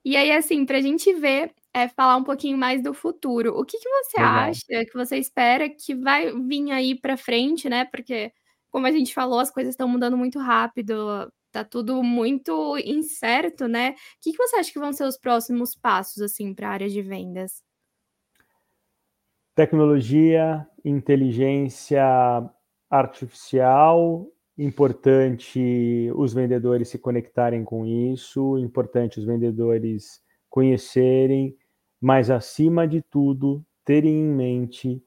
E 0.04 0.16
aí, 0.16 0.32
assim, 0.32 0.64
para 0.64 0.78
a 0.78 0.82
gente 0.82 1.12
ver, 1.12 1.52
é, 1.76 1.89
falar 1.89 2.15
um 2.15 2.23
pouquinho 2.23 2.57
mais 2.57 2.82
do 2.82 2.93
futuro. 2.93 3.51
O 3.59 3.65
que, 3.65 3.78
que 3.78 3.89
você 3.89 4.17
Legal. 4.17 4.49
acha, 4.49 4.86
que 4.86 4.93
você 4.93 5.17
espera 5.17 5.69
que 5.69 5.93
vai 5.93 6.32
vir 6.32 6.71
aí 6.71 6.97
para 6.97 7.17
frente, 7.17 7.67
né? 7.67 7.84
Porque, 7.84 8.32
como 8.71 8.88
a 8.88 8.91
gente 8.91 9.13
falou, 9.13 9.39
as 9.39 9.51
coisas 9.51 9.73
estão 9.73 9.86
mudando 9.86 10.15
muito 10.15 10.39
rápido, 10.39 11.30
tá 11.51 11.65
tudo 11.65 12.01
muito 12.01 12.78
incerto, 12.78 13.67
né? 13.67 13.89
O 13.91 13.95
que, 14.21 14.32
que 14.32 14.38
você 14.38 14.55
acha 14.55 14.71
que 14.71 14.80
vão 14.80 14.93
ser 14.93 15.03
os 15.03 15.17
próximos 15.17 15.76
passos, 15.76 16.21
assim, 16.21 16.53
para 16.53 16.69
a 16.69 16.71
área 16.71 16.88
de 16.88 17.01
vendas? 17.01 17.61
Tecnologia, 19.53 20.65
inteligência 20.86 22.01
artificial, 22.89 24.26
importante 24.57 26.09
os 26.15 26.34
vendedores 26.34 26.88
se 26.88 26.97
conectarem 26.97 27.65
com 27.65 27.86
isso, 27.86 28.57
importante 28.59 29.19
os 29.19 29.26
vendedores 29.26 30.23
conhecerem, 30.49 31.53
mas 32.06 32.30
acima 32.30 32.88
de 32.88 33.01
tudo, 33.01 33.66
terem 33.84 34.14
em 34.14 34.30
mente 34.30 35.03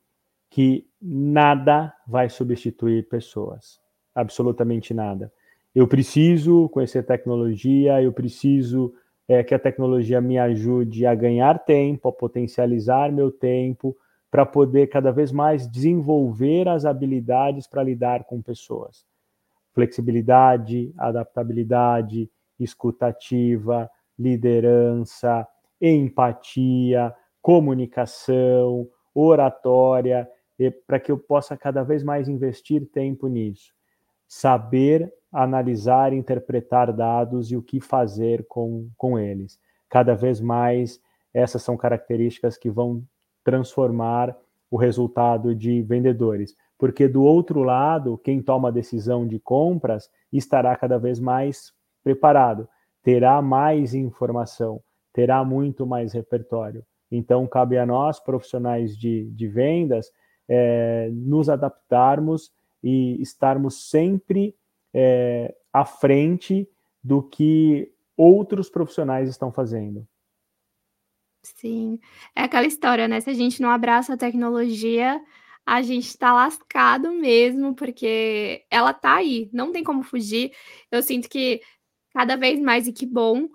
que 0.51 0.85
nada 1.01 1.95
vai 2.05 2.29
substituir 2.29 3.09
pessoas, 3.09 3.81
absolutamente 4.13 4.93
nada. 4.93 5.33
Eu 5.73 5.87
preciso 5.87 6.69
conhecer 6.71 7.05
tecnologia, 7.05 8.03
eu 8.03 8.13
preciso 8.13 8.93
é, 9.29 9.45
que 9.45 9.55
a 9.55 9.61
tecnologia 9.61 10.21
me 10.21 10.41
ajude 10.41 11.07
a 11.07 11.15
ganhar 11.15 11.61
tempo, 11.61 12.09
a 12.09 12.13
potencializar 12.13 13.13
meu 13.13 13.31
tempo, 13.31 13.97
para 14.29 14.45
poder 14.45 14.89
cada 14.89 15.13
vez 15.13 15.31
mais 15.31 15.71
desenvolver 15.71 16.67
as 16.67 16.85
habilidades 16.85 17.69
para 17.69 17.85
lidar 17.85 18.25
com 18.25 18.43
pessoas. 18.43 19.07
Flexibilidade, 19.73 20.93
adaptabilidade, 20.99 22.29
escutativa, 22.59 23.89
liderança, 24.19 25.47
empatia, 25.81 27.15
comunicação, 27.41 28.89
oratória, 29.15 30.29
para 30.87 30.99
que 30.99 31.11
eu 31.11 31.19
possa 31.19 31.57
cada 31.57 31.83
vez 31.83 32.03
mais 32.03 32.29
investir 32.29 32.87
tempo 32.91 33.29
nisso. 33.29 33.73
Saber 34.27 35.13
analisar, 35.33 36.13
interpretar 36.13 36.93
dados 36.93 37.51
e 37.51 37.57
o 37.57 37.63
que 37.63 37.81
fazer 37.81 38.47
com, 38.49 38.89
com 38.97 39.19
eles. 39.19 39.59
Cada 39.89 40.15
vez 40.15 40.41
mais, 40.41 41.01
essas 41.33 41.63
são 41.63 41.77
características 41.77 42.57
que 42.57 42.71
vão 42.71 43.03
transformar 43.45 44.37
o 44.71 44.77
resultado 44.77 45.55
de 45.55 45.83
vendedores. 45.83 46.55
Porque 46.79 47.09
do 47.09 47.23
outro 47.23 47.63
lado, 47.63 48.19
quem 48.19 48.41
toma 48.43 48.69
a 48.69 48.73
decisão 48.73 49.27
de 49.27 49.39
compras 49.39 50.11
estará 50.33 50.77
cada 50.77 50.99
vez 50.99 51.19
mais 51.19 51.73
preparado, 52.05 52.69
terá 53.03 53.43
mais 53.43 53.95
informação, 53.95 54.81
terá 55.19 55.45
muito 55.45 55.85
mais 55.85 56.13
repertório. 56.13 56.87
Então, 57.11 57.45
cabe 57.45 57.77
a 57.77 57.85
nós, 57.85 58.21
profissionais 58.21 58.97
de, 58.97 59.29
de 59.33 59.49
vendas, 59.49 60.13
é, 60.49 61.11
nos 61.11 61.49
adaptarmos 61.49 62.53
e 62.81 63.21
estarmos 63.21 63.91
sempre 63.91 64.55
é, 64.95 65.57
à 65.73 65.85
frente 65.85 66.69
do 67.03 67.21
que 67.21 67.93
outros 68.17 68.71
profissionais 68.71 69.29
estão 69.29 69.51
fazendo. 69.51 70.07
Sim, 71.43 71.99
é 72.33 72.43
aquela 72.43 72.69
história, 72.69 73.09
né, 73.09 73.21
se 73.21 73.31
a 73.31 73.35
gente 73.35 73.61
não 73.61 73.71
abraça 73.71 74.15
a 74.15 74.17
tecnologia, 74.17 75.21
a 75.67 75.83
gente 75.83 76.17
tá 76.17 76.33
lascado 76.33 77.11
mesmo, 77.11 77.75
porque 77.75 78.65
ela 78.71 78.95
tá 78.95 79.17
aí, 79.17 79.51
não 79.53 79.73
tem 79.73 79.83
como 79.83 80.05
fugir. 80.05 80.53
Eu 80.93 81.03
sinto 81.03 81.29
que 81.29 81.61
cada 82.15 82.37
vez 82.37 82.61
mais, 82.61 82.87
e 82.87 82.93
que 82.93 83.05
bom, 83.05 83.49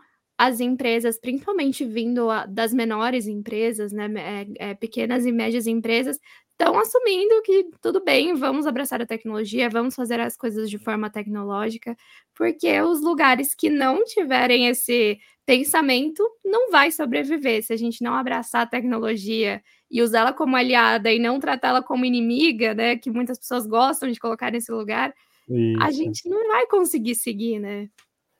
as 0.45 0.59
empresas, 0.59 1.17
principalmente 1.17 1.85
vindo 1.85 2.29
a 2.29 2.45
das 2.45 2.73
menores 2.73 3.27
empresas, 3.27 3.93
né, 3.93 4.11
é 4.59 4.71
eh, 4.71 4.73
pequenas 4.73 5.25
e 5.25 5.31
médias 5.31 5.67
empresas, 5.67 6.19
estão 6.51 6.77
assumindo 6.77 7.41
que 7.43 7.69
tudo 7.81 8.03
bem, 8.03 8.33
vamos 8.33 8.67
abraçar 8.67 9.01
a 9.01 9.05
tecnologia, 9.05 9.69
vamos 9.69 9.95
fazer 9.95 10.19
as 10.19 10.35
coisas 10.35 10.69
de 10.69 10.77
forma 10.77 11.09
tecnológica, 11.09 11.95
porque 12.35 12.81
os 12.81 13.01
lugares 13.01 13.55
que 13.55 13.69
não 13.69 14.03
tiverem 14.03 14.67
esse 14.67 15.17
pensamento 15.45 16.21
não 16.43 16.69
vai 16.69 16.91
sobreviver. 16.91 17.63
Se 17.63 17.71
a 17.71 17.77
gente 17.77 18.03
não 18.03 18.13
abraçar 18.13 18.63
a 18.63 18.67
tecnologia 18.67 19.61
e 19.89 20.01
usá-la 20.01 20.33
como 20.33 20.57
aliada 20.57 21.11
e 21.11 21.19
não 21.19 21.39
tratá-la 21.39 21.81
como 21.81 22.03
inimiga, 22.03 22.73
né, 22.73 22.97
que 22.97 23.09
muitas 23.09 23.39
pessoas 23.39 23.65
gostam 23.65 24.11
de 24.11 24.19
colocar 24.19 24.51
nesse 24.51 24.71
lugar, 24.73 25.13
Isso. 25.47 25.81
a 25.81 25.91
gente 25.91 26.29
não 26.29 26.47
vai 26.49 26.67
conseguir 26.67 27.15
seguir, 27.15 27.59
né? 27.59 27.89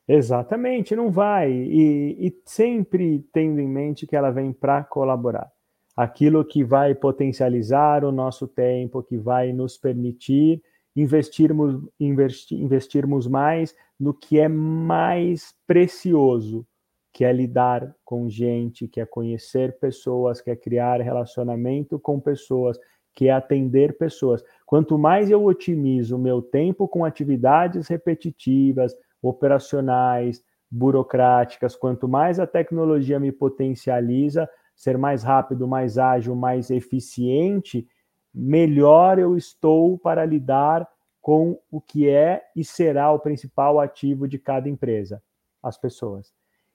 Exatamente, 0.08 0.96
não 0.96 1.10
vai. 1.10 1.52
E, 1.52 2.28
e 2.28 2.42
sempre 2.46 3.26
tendo 3.32 3.60
em 3.60 3.68
mente 3.68 4.06
que 4.06 4.16
ela 4.16 4.32
vem 4.32 4.52
para 4.52 4.84
colaborar. 4.84 5.50
Aquilo 5.96 6.44
que 6.44 6.64
vai 6.64 6.94
potencializar 6.96 8.04
o 8.04 8.12
nosso 8.12 8.48
tempo, 8.48 9.04
que 9.04 9.18
vai 9.18 9.54
nos 9.54 9.78
permitir 9.78 10.62
investirmos, 10.96 11.82
investir, 12.00 12.60
investirmos 12.60 13.28
mais 13.28 13.76
no 14.00 14.14
que 14.14 14.40
é 14.40 14.48
mais 14.48 15.56
precioso, 15.66 16.66
que 17.12 17.24
é 17.24 17.32
lidar 17.32 17.96
com 18.04 18.28
gente, 18.28 18.88
que 18.88 19.00
é 19.00 19.06
conhecer 19.06 19.78
pessoas, 19.80 20.42
que 20.42 20.50
é 20.50 20.56
criar 20.56 21.00
relacionamento 21.00 22.00
com 22.00 22.20
pessoas, 22.20 22.78
que 23.14 23.28
é 23.28 23.32
atender 23.32 23.98
pessoas. 23.98 24.44
Quanto 24.66 24.98
mais 24.98 25.30
eu 25.30 25.46
otimizo 25.46 26.16
o 26.16 26.20
meu 26.20 26.42
tempo 26.42 26.88
com 26.88 27.06
atividades 27.06 27.88
repetitivas, 27.88 28.96
operacionais, 29.24 30.44
burocráticas, 30.70 31.76
quanto 31.76 32.08
mais 32.08 32.40
a 32.40 32.46
tecnologia 32.46 33.20
me 33.20 33.32
potencializa, 33.32 34.50
ser 34.76 34.98
mais 34.98 35.24
rápido, 35.24 35.68
mais 35.68 35.98
ágil, 35.98 36.36
mais 36.36 36.70
eficiente, 36.70 37.88
melhor 38.34 39.18
eu 39.18 39.38
estou 39.38 39.98
para 39.98 40.26
lidar 40.26 40.88
com 41.22 41.58
o 41.72 41.80
que 41.80 42.10
é 42.10 42.44
e 42.56 42.66
será 42.66 43.12
o 43.12 43.20
principal 43.20 43.80
ativo 43.80 44.28
de 44.28 44.38
cada 44.38 44.68
empresa, 44.68 45.24
as 45.62 45.78
pessoas. 45.78 46.34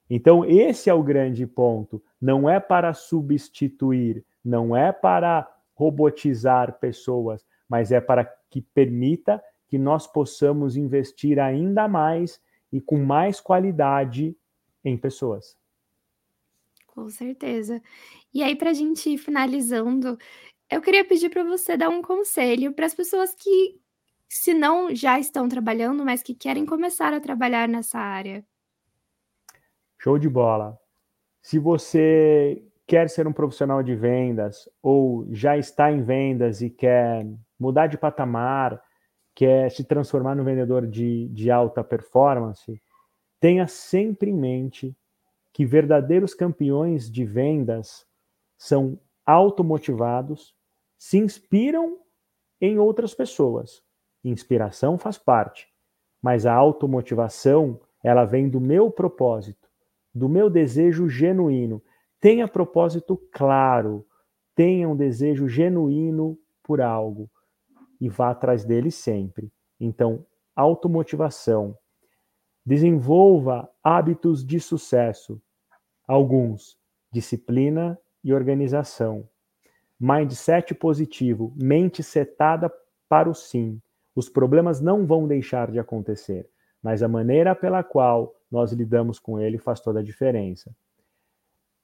Então, 0.09 0.45
esse 0.45 0.89
é 0.89 0.95
o 0.95 1.03
grande 1.03 1.47
ponto. 1.47 2.03
Não 2.19 2.49
é 2.49 2.59
para 2.59 2.95
substituir, 2.95 4.25
não 4.43 4.75
é 4.75 4.91
para 4.91 5.47
robotizar 5.75 6.79
pessoas, 6.79 7.45
mas 7.69 7.93
é 7.93 8.01
para 8.01 8.25
que 8.49 8.63
permita 8.63 9.43
que 9.69 9.79
nós 9.79 10.07
possamos 10.07 10.77
investir 10.77 11.39
ainda 11.39 11.87
mais 11.87 12.41
e 12.73 12.81
com 12.81 12.99
mais 13.05 13.41
qualidade 13.41 14.37
em 14.85 14.97
pessoas. 14.97 15.57
Com 16.87 17.09
certeza. 17.09 17.81
E 18.33 18.43
aí, 18.43 18.57
para 18.57 18.71
a 18.71 18.75
gente 18.75 19.11
ir 19.11 19.19
finalizando, 19.19 20.19
eu 20.71 20.81
queria 20.81 21.05
pedir 21.05 21.31
para 21.31 21.45
você 21.45 21.77
dar 21.77 21.89
um 21.89 22.03
conselho 22.03 22.73
para 22.73 22.87
as 22.87 22.95
pessoas 22.95 23.35
que, 23.35 23.81
se 24.29 24.53
não 24.53 24.95
já 24.95 25.19
estão 25.19 25.49
trabalhando, 25.49 26.05
mas 26.05 26.23
que 26.23 26.35
querem 26.35 26.67
começar 26.67 27.13
a 27.13 27.21
trabalhar 27.21 27.69
nessa 27.69 27.99
área. 27.99 28.45
Show 29.99 30.19
de 30.19 30.29
bola. 30.29 30.79
Se 31.43 31.59
você 31.59 32.63
quer 32.87 33.09
ser 33.11 33.27
um 33.27 33.33
profissional 33.33 33.83
de 33.83 33.95
vendas 33.95 34.69
ou 34.83 35.27
já 35.31 35.57
está 35.57 35.93
em 35.93 36.03
vendas 36.03 36.63
e 36.63 36.71
quer 36.71 37.27
mudar 37.59 37.87
de 37.87 37.99
patamar, 37.99 38.83
quer 39.39 39.71
se 39.71 39.85
transformar 39.85 40.35
no 40.35 40.43
vendedor 40.43 40.85
de, 40.85 41.29
de 41.29 41.49
alta 41.49 41.85
performance, 41.85 42.83
tenha 43.39 43.69
sempre 43.69 44.33
em 44.33 44.35
mente 44.35 44.97
que 45.53 45.65
verdadeiros 45.65 46.35
campeões 46.35 47.09
de 47.09 47.25
vendas 47.25 48.05
são 48.57 48.99
automotivados, 49.25 50.57
se 50.99 51.19
inspiram 51.19 52.01
em 52.61 52.81
outras 52.81 53.15
pessoas. 53.15 53.81
Inspiração 54.25 54.99
faz 54.99 55.17
parte, 55.17 55.69
mas 56.21 56.45
a 56.45 56.53
automotivação, 56.53 57.81
ela 58.03 58.25
vem 58.25 58.49
do 58.49 58.61
meu 58.61 58.91
propósito 58.91 59.69
do 60.13 60.29
meu 60.29 60.51
desejo 60.51 61.09
genuíno. 61.09 61.81
Tenha 62.19 62.49
propósito 62.49 63.17
claro, 63.31 64.05
tenha 64.53 64.89
um 64.89 64.97
desejo 64.97 65.49
genuíno 65.49 66.37
por 66.61 66.81
algo 66.81 67.31
e 68.01 68.09
vá 68.09 68.31
atrás 68.31 68.65
dele 68.65 68.91
sempre. 68.91 69.53
Então, 69.81 70.25
automotivação. 70.57 71.77
Desenvolva 72.65 73.71
hábitos 73.83 74.45
de 74.45 74.61
sucesso. 74.61 75.41
Alguns: 76.07 76.79
disciplina 77.13 77.99
e 78.25 78.33
organização. 78.35 79.29
Mindset 80.01 80.75
positivo, 80.75 81.53
mente 81.57 82.03
setada 82.03 82.73
para 83.09 83.29
o 83.31 83.35
sim. 83.35 83.81
Os 84.15 84.29
problemas 84.29 84.81
não 84.81 85.07
vão 85.07 85.27
deixar 85.27 85.71
de 85.71 85.79
acontecer, 85.79 86.49
mas 86.83 87.03
a 87.03 87.09
maneira 87.09 87.55
pela 87.55 87.83
qual 87.83 88.35
nós 88.51 88.73
lidamos 88.73 89.19
com 89.19 89.41
ele 89.41 89.59
faz 89.59 89.81
toda 89.81 90.01
a 90.01 90.03
diferença. 90.03 90.75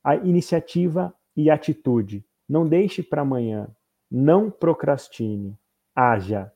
a 0.02 0.16
iniciativa 0.16 1.14
e 1.36 1.50
atitude. 1.50 2.24
Não 2.48 2.68
deixe 2.68 3.02
para 3.02 3.22
amanhã. 3.22 3.68
Não 4.10 4.50
procrastine. 4.50 5.58
Haja. 5.94 6.52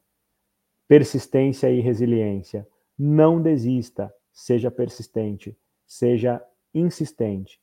Persistência 0.88 1.70
e 1.70 1.80
resiliência. 1.80 2.66
Não 2.98 3.40
desista. 3.40 4.12
Seja 4.32 4.70
persistente. 4.70 5.56
Seja 5.86 6.42
insistente. 6.74 7.60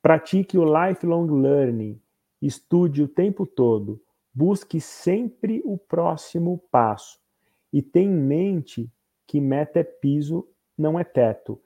Pratique 0.00 0.56
o 0.56 0.64
lifelong 0.64 1.30
learning. 1.30 2.00
Estude 2.40 3.02
o 3.02 3.08
tempo 3.08 3.46
todo. 3.46 4.00
Busque 4.32 4.80
sempre 4.80 5.60
o 5.64 5.76
próximo 5.76 6.58
passo. 6.70 7.20
E 7.72 7.82
tenha 7.82 8.10
em 8.10 8.14
mente 8.14 8.90
que 9.26 9.40
meta 9.40 9.80
é 9.80 9.84
piso, 9.84 10.48
não 10.76 10.98
é 10.98 11.04
teto. 11.04 11.60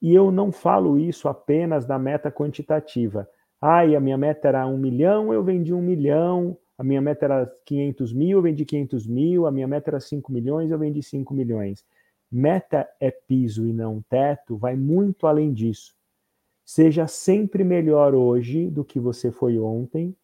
E 0.00 0.14
eu 0.14 0.30
não 0.30 0.50
falo 0.50 0.98
isso 0.98 1.28
apenas 1.28 1.84
da 1.84 1.98
meta 1.98 2.30
quantitativa. 2.30 3.28
Ai, 3.60 3.94
a 3.94 4.00
minha 4.00 4.18
meta 4.18 4.48
era 4.48 4.66
um 4.66 4.76
milhão, 4.78 5.32
eu 5.32 5.42
vendi 5.42 5.72
um 5.72 5.82
milhão. 5.82 6.56
A 6.76 6.84
minha 6.84 7.00
meta 7.00 7.24
era 7.26 7.52
500 7.64 8.12
mil, 8.12 8.38
eu 8.38 8.42
vendi 8.42 8.64
500 8.64 9.06
mil. 9.06 9.46
A 9.46 9.50
minha 9.50 9.66
meta 9.66 9.90
era 9.90 10.00
5 10.00 10.32
milhões, 10.32 10.70
eu 10.70 10.78
vendi 10.78 11.02
5 11.02 11.32
milhões. 11.34 11.84
Meta 12.30 12.88
é 12.98 13.10
piso 13.10 13.66
e 13.66 13.72
não 13.72 14.02
teto, 14.08 14.56
vai 14.56 14.74
muito 14.74 15.26
além 15.26 15.52
disso. 15.52 15.94
Seja 16.64 17.06
sempre 17.06 17.62
melhor 17.62 18.14
hoje 18.14 18.70
do 18.70 18.84
que 18.84 18.98
você 18.98 19.30
foi 19.30 19.58
ontem 19.58 20.16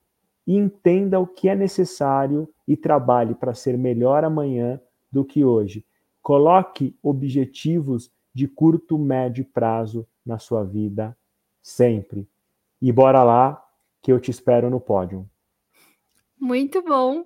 e 0.47 0.57
entenda 0.57 1.21
o 1.21 1.27
que 1.27 1.49
é 1.49 1.55
necessário 1.55 2.49
e 2.67 2.77
trabalhe 2.77 3.35
para 3.35 3.53
ser 3.53 3.77
melhor 3.77 4.25
amanhã 4.25 4.81
do 5.13 5.25
que 5.25 5.45
hoje. 5.45 5.85
Coloque 6.23 6.97
objetivos 7.03 8.11
de 8.33 8.49
curto, 8.49 8.99
médio 8.99 9.45
prazo 9.45 10.07
na 10.25 10.39
sua 10.39 10.65
vida 10.65 11.17
sempre. 11.63 12.27
E 12.81 12.91
bora 12.91 13.23
lá 13.23 13.63
que 14.01 14.11
eu 14.11 14.19
te 14.19 14.31
espero 14.31 14.71
no 14.71 14.81
pódio. 14.81 15.29
Muito 16.41 16.83
bom. 16.83 17.25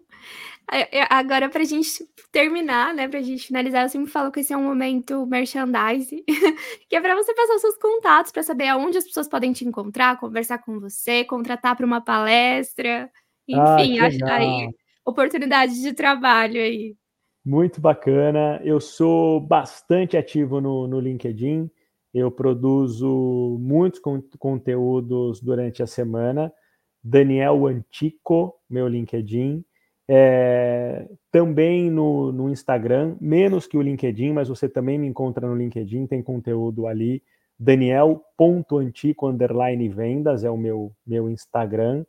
Agora, 1.11 1.51
para 1.51 1.63
a 1.63 1.67
gente 1.67 2.07
terminar, 2.31 2.95
né, 2.95 3.07
para 3.07 3.19
a 3.19 3.23
gente 3.23 3.47
finalizar, 3.47 3.85
eu 3.85 3.89
sempre 3.89 4.11
falo 4.11 4.33
que 4.33 4.41
esse 4.41 4.53
é 4.53 4.57
um 4.57 4.65
momento 4.65 5.27
merchandise, 5.27 6.25
que 6.89 6.97
é 6.97 7.01
para 7.01 7.15
você 7.15 7.35
passar 7.35 7.55
os 7.57 7.61
seus 7.61 7.77
contatos, 7.77 8.33
para 8.33 8.43
saber 8.43 8.69
aonde 8.69 8.97
as 8.97 9.05
pessoas 9.05 9.29
podem 9.29 9.53
te 9.53 9.67
encontrar, 9.67 10.19
conversar 10.19 10.59
com 10.59 10.81
você, 10.81 11.25
contratar 11.25 11.77
para 11.77 11.85
uma 11.85 12.01
palestra, 12.01 13.11
enfim, 13.47 13.99
ah, 13.99 14.09
aí 14.35 14.69
oportunidade 15.05 15.81
de 15.81 15.93
trabalho 15.93 16.61
aí. 16.61 16.97
Muito 17.45 17.81
bacana. 17.81 18.61
Eu 18.65 18.81
sou 18.81 19.41
bastante 19.41 20.17
ativo 20.17 20.61
no, 20.61 20.87
no 20.87 21.01
LinkedIn. 21.01 21.69
Eu 22.15 22.31
produzo 22.31 23.59
muitos 23.61 23.99
con 23.99 24.23
conteúdos 24.39 25.41
durante 25.41 25.83
a 25.83 25.87
semana. 25.87 26.53
Daniel 27.03 27.67
Antico, 27.67 28.55
meu 28.69 28.87
LinkedIn. 28.87 29.65
É, 30.09 31.09
também 31.31 31.91
no, 31.91 32.33
no, 32.33 32.51
Instagram, 32.51 33.17
menos 33.21 33.67
que 33.67 33.77
o 33.77 33.83
LinkedIn, 33.83 34.33
mas 34.33 34.49
você 34.49 34.69
também 34.69 34.99
me 34.99 35.07
encontra 35.07 35.47
no 35.47 35.57
LinkedIn, 35.57 36.07
tem 36.07 36.23
conteúdo 36.23 36.87
ali. 36.87 37.23
Daniel.antico 37.59 39.29
underline 39.29 39.89
vendas 39.89 40.45
é 40.45 40.51
o 40.51 40.57
meu, 40.57 40.93
meu 41.07 41.31
Instagram. 41.31 42.05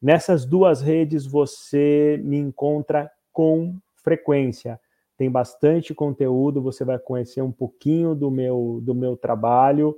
Nessas 0.00 0.44
duas 0.44 0.82
redes 0.82 1.26
você 1.26 2.20
me 2.22 2.36
encontra 2.36 3.10
com 3.32 3.78
frequência. 4.02 4.78
Tem 5.16 5.30
bastante 5.30 5.94
conteúdo, 5.94 6.60
você 6.60 6.84
vai 6.84 6.98
conhecer 6.98 7.40
um 7.42 7.52
pouquinho 7.52 8.14
do 8.14 8.30
meu, 8.30 8.80
do 8.82 8.94
meu 8.94 9.16
trabalho 9.16 9.96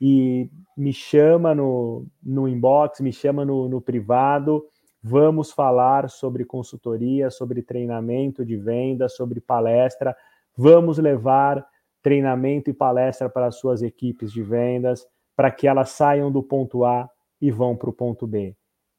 e 0.00 0.50
me 0.76 0.92
chama 0.92 1.54
no, 1.54 2.06
no 2.22 2.48
inbox, 2.48 3.00
me 3.00 3.12
chama 3.12 3.44
no, 3.44 3.68
no 3.68 3.80
privado. 3.80 4.64
Vamos 5.02 5.52
falar 5.52 6.08
sobre 6.10 6.44
consultoria, 6.44 7.30
sobre 7.30 7.62
treinamento 7.62 8.44
de 8.44 8.56
venda, 8.56 9.08
sobre 9.08 9.40
palestra. 9.40 10.16
Vamos 10.56 10.98
levar 10.98 11.66
treinamento 12.02 12.70
e 12.70 12.74
palestra 12.74 13.28
para 13.28 13.46
as 13.46 13.56
suas 13.56 13.82
equipes 13.82 14.32
de 14.32 14.42
vendas, 14.42 15.06
para 15.36 15.50
que 15.50 15.66
elas 15.66 15.90
saiam 15.90 16.30
do 16.30 16.42
ponto 16.42 16.84
A 16.84 17.08
e 17.40 17.50
vão 17.50 17.76
para 17.76 17.90
o 17.90 17.92
ponto 17.92 18.26
B. 18.26 18.56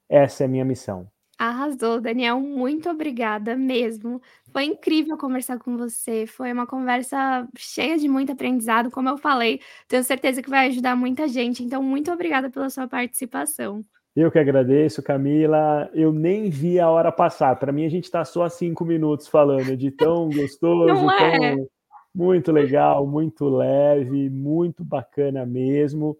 Essa 0.07 0.43
é 0.43 0.45
a 0.45 0.49
minha 0.49 0.65
missão. 0.65 1.09
Arrasou, 1.39 2.01
Daniel, 2.01 2.41
muito 2.41 2.89
obrigada 2.89 3.55
mesmo. 3.55 4.21
Foi 4.51 4.65
incrível 4.65 5.17
conversar 5.17 5.57
com 5.57 5.77
você, 5.77 6.27
foi 6.27 6.51
uma 6.51 6.67
conversa 6.67 7.47
cheia 7.57 7.97
de 7.97 8.09
muito 8.09 8.33
aprendizado, 8.33 8.91
como 8.91 9.07
eu 9.07 9.17
falei, 9.17 9.61
tenho 9.87 10.03
certeza 10.03 10.41
que 10.41 10.49
vai 10.49 10.67
ajudar 10.67 10.97
muita 10.97 11.29
gente, 11.29 11.63
então 11.63 11.81
muito 11.81 12.11
obrigada 12.11 12.49
pela 12.49 12.69
sua 12.69 12.89
participação. 12.89 13.85
Eu 14.13 14.29
que 14.29 14.37
agradeço, 14.37 15.01
Camila. 15.01 15.89
Eu 15.93 16.11
nem 16.11 16.49
vi 16.49 16.77
a 16.77 16.89
hora 16.89 17.09
passar. 17.09 17.55
Para 17.55 17.71
mim, 17.71 17.85
a 17.85 17.89
gente 17.89 18.03
está 18.03 18.25
só 18.25 18.49
cinco 18.49 18.83
minutos 18.83 19.29
falando 19.29 19.77
de 19.77 19.91
tão 19.91 20.27
gostoso, 20.35 21.09
é? 21.09 21.55
tão 21.55 21.67
muito 22.13 22.51
legal, 22.51 23.07
muito 23.07 23.47
leve, 23.47 24.29
muito 24.29 24.83
bacana 24.83 25.45
mesmo. 25.45 26.17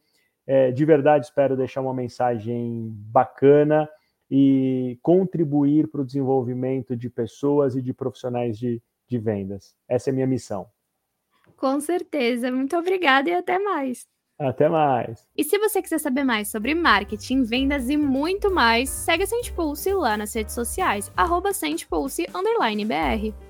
É, 0.48 0.72
de 0.72 0.86
verdade, 0.86 1.26
espero 1.26 1.58
deixar 1.58 1.82
uma 1.82 1.94
mensagem 1.94 2.90
bacana 3.12 3.90
e 4.30 5.00
contribuir 5.02 5.88
para 5.88 6.02
o 6.02 6.06
desenvolvimento 6.06 6.96
de 6.96 7.10
pessoas 7.10 7.76
e 7.76 7.82
de 7.82 7.94
profissionais 7.94 8.58
de, 8.58 8.82
de 9.08 9.18
vendas. 9.18 9.76
Essa 9.88 10.10
é 10.10 10.12
a 10.12 10.14
minha 10.14 10.28
missão. 10.28 10.68
Com 11.58 11.80
certeza. 11.80 12.52
Muito 12.52 12.78
obrigada 12.78 13.30
e 13.30 13.34
até 13.34 13.60
mais. 13.60 14.08
Até 14.40 14.70
mais. 14.70 15.28
E 15.36 15.44
se 15.44 15.58
você 15.58 15.82
quiser 15.82 16.00
saber 16.00 16.24
mais 16.24 16.50
sobre 16.50 16.74
marketing, 16.74 17.44
vendas 17.44 17.90
e 17.90 17.98
muito 17.98 18.50
mais, 18.50 18.90
segue 18.90 19.24
a 19.24 19.28
Sente 19.28 19.52
Pulse 19.52 19.92
lá 19.94 20.16
nas 20.16 20.34
redes 20.34 20.56
sociais, 20.56 21.12
arroba 21.18 21.50
BR. 21.52 23.49